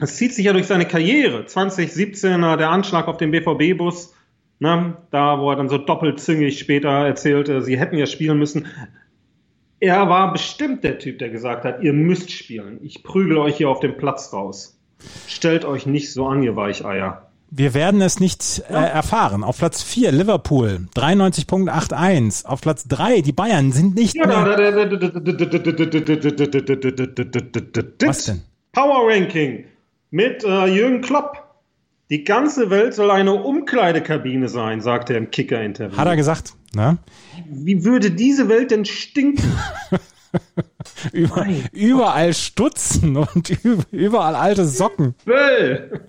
das 0.00 0.16
zieht 0.16 0.34
sich 0.34 0.46
ja 0.46 0.52
durch 0.52 0.66
seine 0.66 0.86
Karriere. 0.86 1.42
2017er 1.42 2.56
der 2.56 2.70
Anschlag 2.70 3.06
auf 3.06 3.18
den 3.18 3.30
BVB-Bus, 3.30 4.14
ne, 4.58 4.96
da 5.12 5.38
wo 5.38 5.50
er 5.50 5.56
dann 5.56 5.68
so 5.68 5.78
doppelzüngig 5.78 6.58
später 6.58 6.88
erzählte, 6.88 7.62
sie 7.62 7.78
hätten 7.78 7.96
ja 7.96 8.06
spielen 8.06 8.38
müssen. 8.38 8.66
Er 9.80 10.08
war 10.08 10.32
bestimmt 10.32 10.82
der 10.82 10.98
Typ, 10.98 11.18
der 11.18 11.30
gesagt 11.30 11.64
hat, 11.64 11.82
ihr 11.82 11.92
müsst 11.92 12.30
spielen. 12.32 12.78
Ich 12.82 13.02
prügel 13.02 13.38
euch 13.38 13.56
hier 13.56 13.68
auf 13.68 13.80
dem 13.80 13.96
Platz 13.96 14.32
raus. 14.32 14.78
Stellt 15.28 15.64
euch 15.64 15.86
nicht 15.86 16.12
so 16.12 16.26
an, 16.26 16.42
ihr 16.42 16.56
Weicheier. 16.56 17.28
Wir 17.50 17.72
werden 17.72 18.02
es 18.02 18.20
nicht 18.20 18.62
äh, 18.68 18.74
erfahren. 18.74 19.42
Auf 19.42 19.58
Platz 19.58 19.82
4 19.82 20.12
Liverpool 20.12 20.86
93.81. 20.94 22.44
Auf 22.44 22.60
Platz 22.60 22.86
3 22.88 23.22
die 23.22 23.32
Bayern 23.32 23.72
sind 23.72 23.94
nicht 23.94 24.16
ja. 24.16 24.28
Was 28.04 28.24
denn? 28.26 28.42
Power 28.72 29.08
Ranking 29.10 29.64
mit 30.10 30.44
äh, 30.44 30.66
Jürgen 30.66 31.00
Klopp. 31.00 31.47
Die 32.10 32.24
ganze 32.24 32.70
Welt 32.70 32.94
soll 32.94 33.10
eine 33.10 33.34
Umkleidekabine 33.34 34.48
sein, 34.48 34.80
sagte 34.80 35.12
er 35.12 35.18
im 35.18 35.30
Kicker-Interview. 35.30 35.96
Hat 35.98 36.06
er 36.08 36.16
gesagt. 36.16 36.54
Ne? 36.74 36.96
Wie 37.46 37.84
würde 37.84 38.10
diese 38.10 38.48
Welt 38.48 38.70
denn 38.70 38.84
stinken? 38.84 39.52
Über, 41.12 41.46
überall 41.72 42.34
Stutzen 42.34 43.16
und 43.16 43.48
üb- 43.48 43.86
überall 43.90 44.34
alte 44.34 44.66
Socken. 44.66 45.14
Böll! 45.24 46.00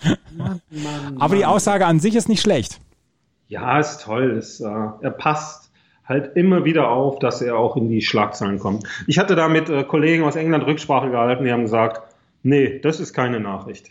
Aber 1.18 1.34
die 1.36 1.44
Aussage 1.44 1.86
an 1.86 1.98
sich 1.98 2.14
ist 2.14 2.28
nicht 2.28 2.40
schlecht. 2.40 2.78
Ja, 3.48 3.78
ist 3.80 4.02
toll. 4.02 4.36
Ist, 4.38 4.60
äh, 4.60 4.64
er 4.66 5.10
passt 5.10 5.70
halt 6.04 6.36
immer 6.36 6.64
wieder 6.64 6.88
auf, 6.90 7.18
dass 7.18 7.40
er 7.42 7.56
auch 7.56 7.76
in 7.76 7.88
die 7.88 8.02
Schlagzeilen 8.02 8.58
kommt. 8.58 8.86
Ich 9.06 9.18
hatte 9.18 9.34
da 9.34 9.48
mit 9.48 9.68
äh, 9.70 9.82
Kollegen 9.84 10.22
aus 10.24 10.36
England 10.36 10.66
Rücksprache 10.66 11.10
gehalten, 11.10 11.44
die 11.44 11.52
haben 11.52 11.62
gesagt, 11.62 12.02
nee, 12.42 12.78
das 12.80 13.00
ist 13.00 13.12
keine 13.12 13.40
Nachricht. 13.40 13.90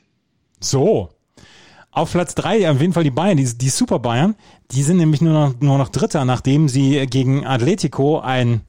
So. 0.64 1.10
Auf 1.92 2.12
Platz 2.12 2.34
drei 2.34 2.70
auf 2.70 2.82
jeden 2.82 2.94
Fall 2.94 3.04
die 3.04 3.12
Bayern, 3.12 3.38
die, 3.38 3.46
die 3.46 3.70
Super 3.70 4.00
Bayern. 4.00 4.36
Die 4.72 4.82
sind 4.82 4.98
nämlich 4.98 5.22
nur 5.22 5.34
noch, 5.34 5.60
nur 5.60 5.78
noch 5.78 5.90
Dritter, 5.90 6.26
nachdem 6.26 6.68
sie 6.68 7.06
gegen 7.06 7.46
Atletico 7.46 8.20
ein, 8.20 8.62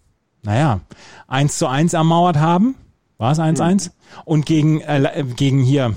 naja, 0.43 0.81
1 1.29 1.57
zu 1.57 1.67
1 1.67 1.95
ermauert 1.95 2.37
haben. 2.37 2.75
War 3.17 3.33
es 3.33 3.39
1-1? 3.39 3.93
Und 4.27 4.45
gegen, 4.45 4.81
äh, 4.83 5.25
gegen 5.37 5.63
hier, 5.63 5.95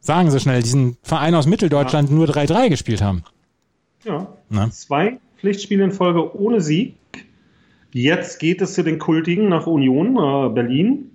sagen 0.00 0.30
Sie 0.30 0.40
schnell, 0.40 0.62
diesen 0.62 0.96
Verein 1.02 1.34
aus 1.34 1.46
Mitteldeutschland 1.46 2.10
nur 2.10 2.26
3-3 2.26 2.70
gespielt 2.70 3.02
haben. 3.02 3.22
Ja. 4.04 4.26
Na? 4.48 4.70
Zwei 4.70 5.18
Pflichtspiele 5.38 5.84
in 5.84 5.92
Folge 5.92 6.36
ohne 6.36 6.60
Sieg. 6.60 6.96
Jetzt 7.92 8.40
geht 8.40 8.60
es 8.60 8.74
zu 8.74 8.82
den 8.82 8.98
Kultigen 8.98 9.48
nach 9.48 9.66
Union, 9.66 10.16
äh, 10.16 10.48
Berlin. 10.52 11.12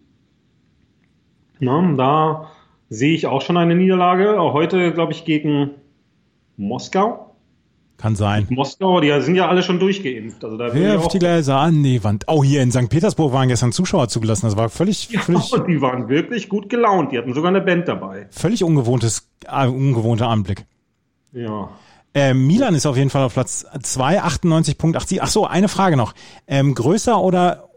Na, 1.60 1.94
da 1.96 2.52
sehe 2.92 3.16
ich 3.16 3.26
auch 3.26 3.42
schon 3.42 3.58
eine 3.58 3.74
Niederlage. 3.74 4.36
Heute, 4.38 4.92
glaube 4.94 5.14
ich, 5.14 5.24
gegen 5.24 5.72
Moskau? 6.58 7.34
Kann 7.98 8.16
sein. 8.16 8.48
Moskau, 8.50 9.00
die 9.00 9.22
sind 9.22 9.36
ja 9.36 9.48
alle 9.48 9.64
schon 9.64 9.80
durchgeimpft. 9.80 10.44
Also 10.44 10.58
da 10.58 10.74
Wirft 10.74 11.14
die 11.14 11.20
Gläser 11.20 11.58
an 11.58 11.84
die 11.84 12.04
Wand. 12.04 12.26
Oh, 12.28 12.44
hier 12.44 12.62
in 12.62 12.72
St. 12.72 12.90
Petersburg 12.90 13.32
waren 13.32 13.48
gestern 13.48 13.72
Zuschauer 13.72 14.10
zugelassen. 14.10 14.48
Das 14.48 14.58
war 14.58 14.70
völlig, 14.70 15.10
ja, 15.10 15.22
völlig, 15.22 15.50
die 15.68 15.82
waren 15.82 16.10
wirklich 16.10 16.50
gut 16.50 16.68
gelaunt. 16.68 17.14
Die 17.14 17.18
hatten 17.18 17.34
sogar 17.34 17.50
eine 17.50 17.62
Band 17.62 17.88
dabei. 17.88 18.28
völlig 18.32 18.64
ungewohntes, 18.64 19.30
äh, 19.48 19.68
ungewohnter 19.68 20.28
Anblick. 20.28 20.66
Ja. 21.32 21.70
Äh, 22.14 22.34
Milan 22.34 22.76
ist 22.76 22.86
auf 22.86 22.98
jeden 22.98 23.10
Fall 23.10 23.24
auf 23.24 23.34
Platz 23.34 23.66
2, 23.82 24.22
98.80. 24.22 25.20
Ach 25.22 25.28
so, 25.28 25.46
eine 25.46 25.70
Frage 25.70 25.96
noch. 25.96 26.14
Ähm, 26.46 26.76
größer 26.76 27.22
oder 27.22 27.70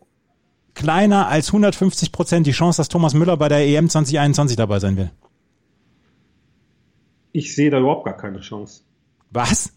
kleiner 0.74 1.28
als 1.28 1.48
150 1.48 2.12
Prozent 2.12 2.46
die 2.46 2.52
Chance, 2.52 2.78
dass 2.78 2.88
Thomas 2.88 3.14
Müller 3.14 3.36
bei 3.36 3.48
der 3.48 3.66
EM 3.66 3.88
2021 3.88 4.56
dabei 4.56 4.78
sein 4.80 4.96
will? 4.96 5.10
Ich 7.32 7.54
sehe 7.54 7.70
da 7.70 7.78
überhaupt 7.78 8.04
gar 8.04 8.16
keine 8.16 8.40
Chance. 8.40 8.82
Was? 9.30 9.72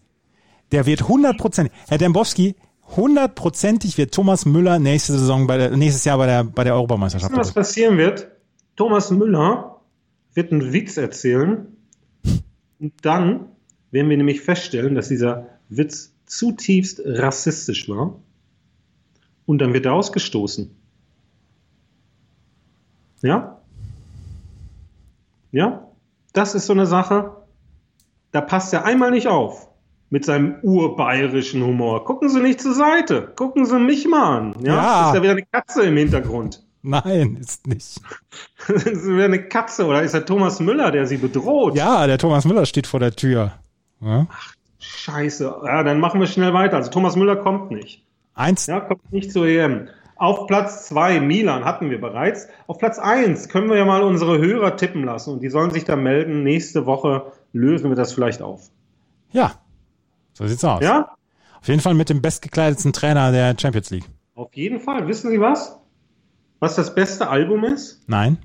Der 0.70 0.86
wird 0.86 1.02
100 1.02 1.38
Prozent. 1.38 1.72
Herr 1.88 1.98
Dembowski, 1.98 2.54
hundertprozentig 2.96 3.98
wird 3.98 4.12
Thomas 4.14 4.46
Müller 4.46 4.78
nächste 4.78 5.12
Saison 5.12 5.46
bei 5.46 5.56
der, 5.56 5.76
nächstes 5.76 6.04
Jahr 6.04 6.18
bei 6.18 6.26
der, 6.26 6.44
bei 6.44 6.64
der 6.64 6.74
Europameisterschaft. 6.74 7.36
Was 7.36 7.48
dabei. 7.48 7.60
passieren 7.60 7.98
wird? 7.98 8.28
Thomas 8.76 9.10
Müller 9.10 9.80
wird 10.34 10.52
einen 10.52 10.72
Witz 10.72 10.96
erzählen 10.96 11.76
und 12.78 12.92
dann 13.02 13.46
werden 13.90 14.08
wir 14.08 14.16
nämlich 14.16 14.40
feststellen, 14.40 14.94
dass 14.94 15.08
dieser 15.08 15.48
Witz 15.68 16.14
zutiefst 16.26 17.00
rassistisch 17.04 17.88
war 17.88 18.20
und 19.46 19.58
dann 19.58 19.72
wird 19.72 19.86
er 19.86 19.94
ausgestoßen. 19.94 20.77
Ja? 23.22 23.58
Ja? 25.52 25.88
Das 26.32 26.54
ist 26.54 26.66
so 26.66 26.72
eine 26.72 26.86
Sache, 26.86 27.32
da 28.32 28.40
passt 28.40 28.72
er 28.72 28.84
einmal 28.84 29.10
nicht 29.10 29.26
auf 29.28 29.68
mit 30.10 30.24
seinem 30.24 30.56
urbayerischen 30.62 31.62
Humor. 31.62 32.04
Gucken 32.04 32.28
Sie 32.28 32.40
nicht 32.40 32.60
zur 32.60 32.74
Seite. 32.74 33.32
Gucken 33.36 33.66
Sie 33.66 33.78
mich 33.78 34.06
mal 34.06 34.38
an. 34.38 34.54
Ja? 34.60 34.74
Ja. 34.74 35.06
Ist 35.08 35.16
da 35.16 35.22
wieder 35.22 35.32
eine 35.32 35.44
Katze 35.44 35.82
im 35.84 35.96
Hintergrund? 35.96 36.62
Nein, 36.82 37.36
ist 37.40 37.66
nicht. 37.66 38.00
ist 38.68 39.06
wieder 39.06 39.24
eine 39.24 39.48
Katze 39.48 39.86
oder 39.86 40.02
ist 40.02 40.14
der 40.14 40.24
Thomas 40.24 40.60
Müller, 40.60 40.90
der 40.90 41.06
sie 41.06 41.16
bedroht? 41.16 41.74
Ja, 41.76 42.06
der 42.06 42.18
Thomas 42.18 42.44
Müller 42.44 42.66
steht 42.66 42.86
vor 42.86 43.00
der 43.00 43.12
Tür. 43.12 43.52
Ja. 44.00 44.26
Scheiße. 44.78 45.56
Ja, 45.66 45.82
dann 45.82 45.98
machen 46.00 46.20
wir 46.20 46.26
schnell 46.28 46.54
weiter. 46.54 46.76
Also 46.76 46.90
Thomas 46.90 47.16
Müller 47.16 47.36
kommt 47.36 47.70
nicht. 47.70 48.04
Eins, 48.34 48.66
Ja, 48.66 48.80
kommt 48.80 49.12
nicht 49.12 49.32
zur 49.32 49.46
EM. 49.46 49.88
Auf 50.18 50.46
Platz 50.48 50.86
zwei 50.88 51.20
Milan 51.20 51.64
hatten 51.64 51.90
wir 51.90 52.00
bereits. 52.00 52.48
Auf 52.66 52.78
Platz 52.78 52.98
eins 52.98 53.48
können 53.48 53.70
wir 53.70 53.76
ja 53.76 53.84
mal 53.84 54.02
unsere 54.02 54.38
Hörer 54.38 54.76
tippen 54.76 55.04
lassen 55.04 55.32
und 55.34 55.40
die 55.42 55.48
sollen 55.48 55.70
sich 55.70 55.84
da 55.84 55.94
melden. 55.96 56.42
Nächste 56.42 56.86
Woche 56.86 57.32
lösen 57.52 57.88
wir 57.90 57.96
das 57.96 58.12
vielleicht 58.12 58.42
auf. 58.42 58.68
ja. 59.32 59.52
So 60.34 60.46
sieht's 60.46 60.64
aus. 60.64 60.80
Ja? 60.82 61.16
Auf 61.60 61.66
jeden 61.66 61.80
Fall 61.80 61.94
mit 61.94 62.10
dem 62.10 62.22
bestgekleidetsten 62.22 62.92
Trainer 62.92 63.32
der 63.32 63.56
Champions 63.58 63.90
League. 63.90 64.04
Auf 64.36 64.54
jeden 64.54 64.78
Fall. 64.78 65.08
Wissen 65.08 65.30
Sie 65.32 65.40
was? 65.40 65.76
Was 66.60 66.76
das 66.76 66.94
beste 66.94 67.28
Album 67.28 67.64
ist? 67.64 68.02
Nein? 68.06 68.38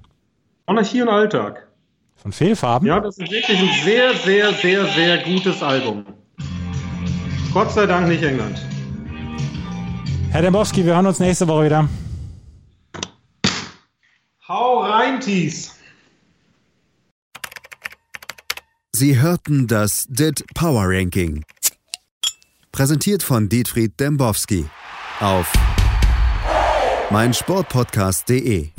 Monarchie 0.68 1.04
und 1.04 1.10
Alltag. 1.10 1.68
Von 2.16 2.32
Fehlfarben? 2.32 2.88
Ja, 2.88 3.00
das 3.00 3.20
ist 3.20 3.30
wirklich 3.32 3.60
ein 3.60 3.70
sehr, 3.84 4.16
sehr, 4.16 4.54
sehr, 4.54 4.86
sehr 4.88 5.18
gutes 5.20 5.62
Album. 5.62 6.06
Gott 7.54 7.72
sei 7.72 7.86
Dank 7.86 8.08
nicht 8.08 8.24
England. 8.24 8.60
Herr 10.34 10.42
Dembowski, 10.42 10.84
wir 10.84 10.96
hören 10.96 11.06
uns 11.06 11.20
nächste 11.20 11.48
Woche 11.48 11.66
wieder. 11.66 11.88
Hau 14.48 14.80
rein, 14.80 15.20
Thies! 15.20 15.76
Sie 18.92 19.22
hörten 19.22 19.68
das 19.68 20.08
DIT 20.10 20.44
Power 20.56 20.86
Ranking. 20.88 21.46
Präsentiert 22.72 23.22
von 23.22 23.48
Dietfried 23.48 24.00
Dembowski 24.00 24.66
auf 25.20 25.54
meinsportpodcast.de. 27.12 28.70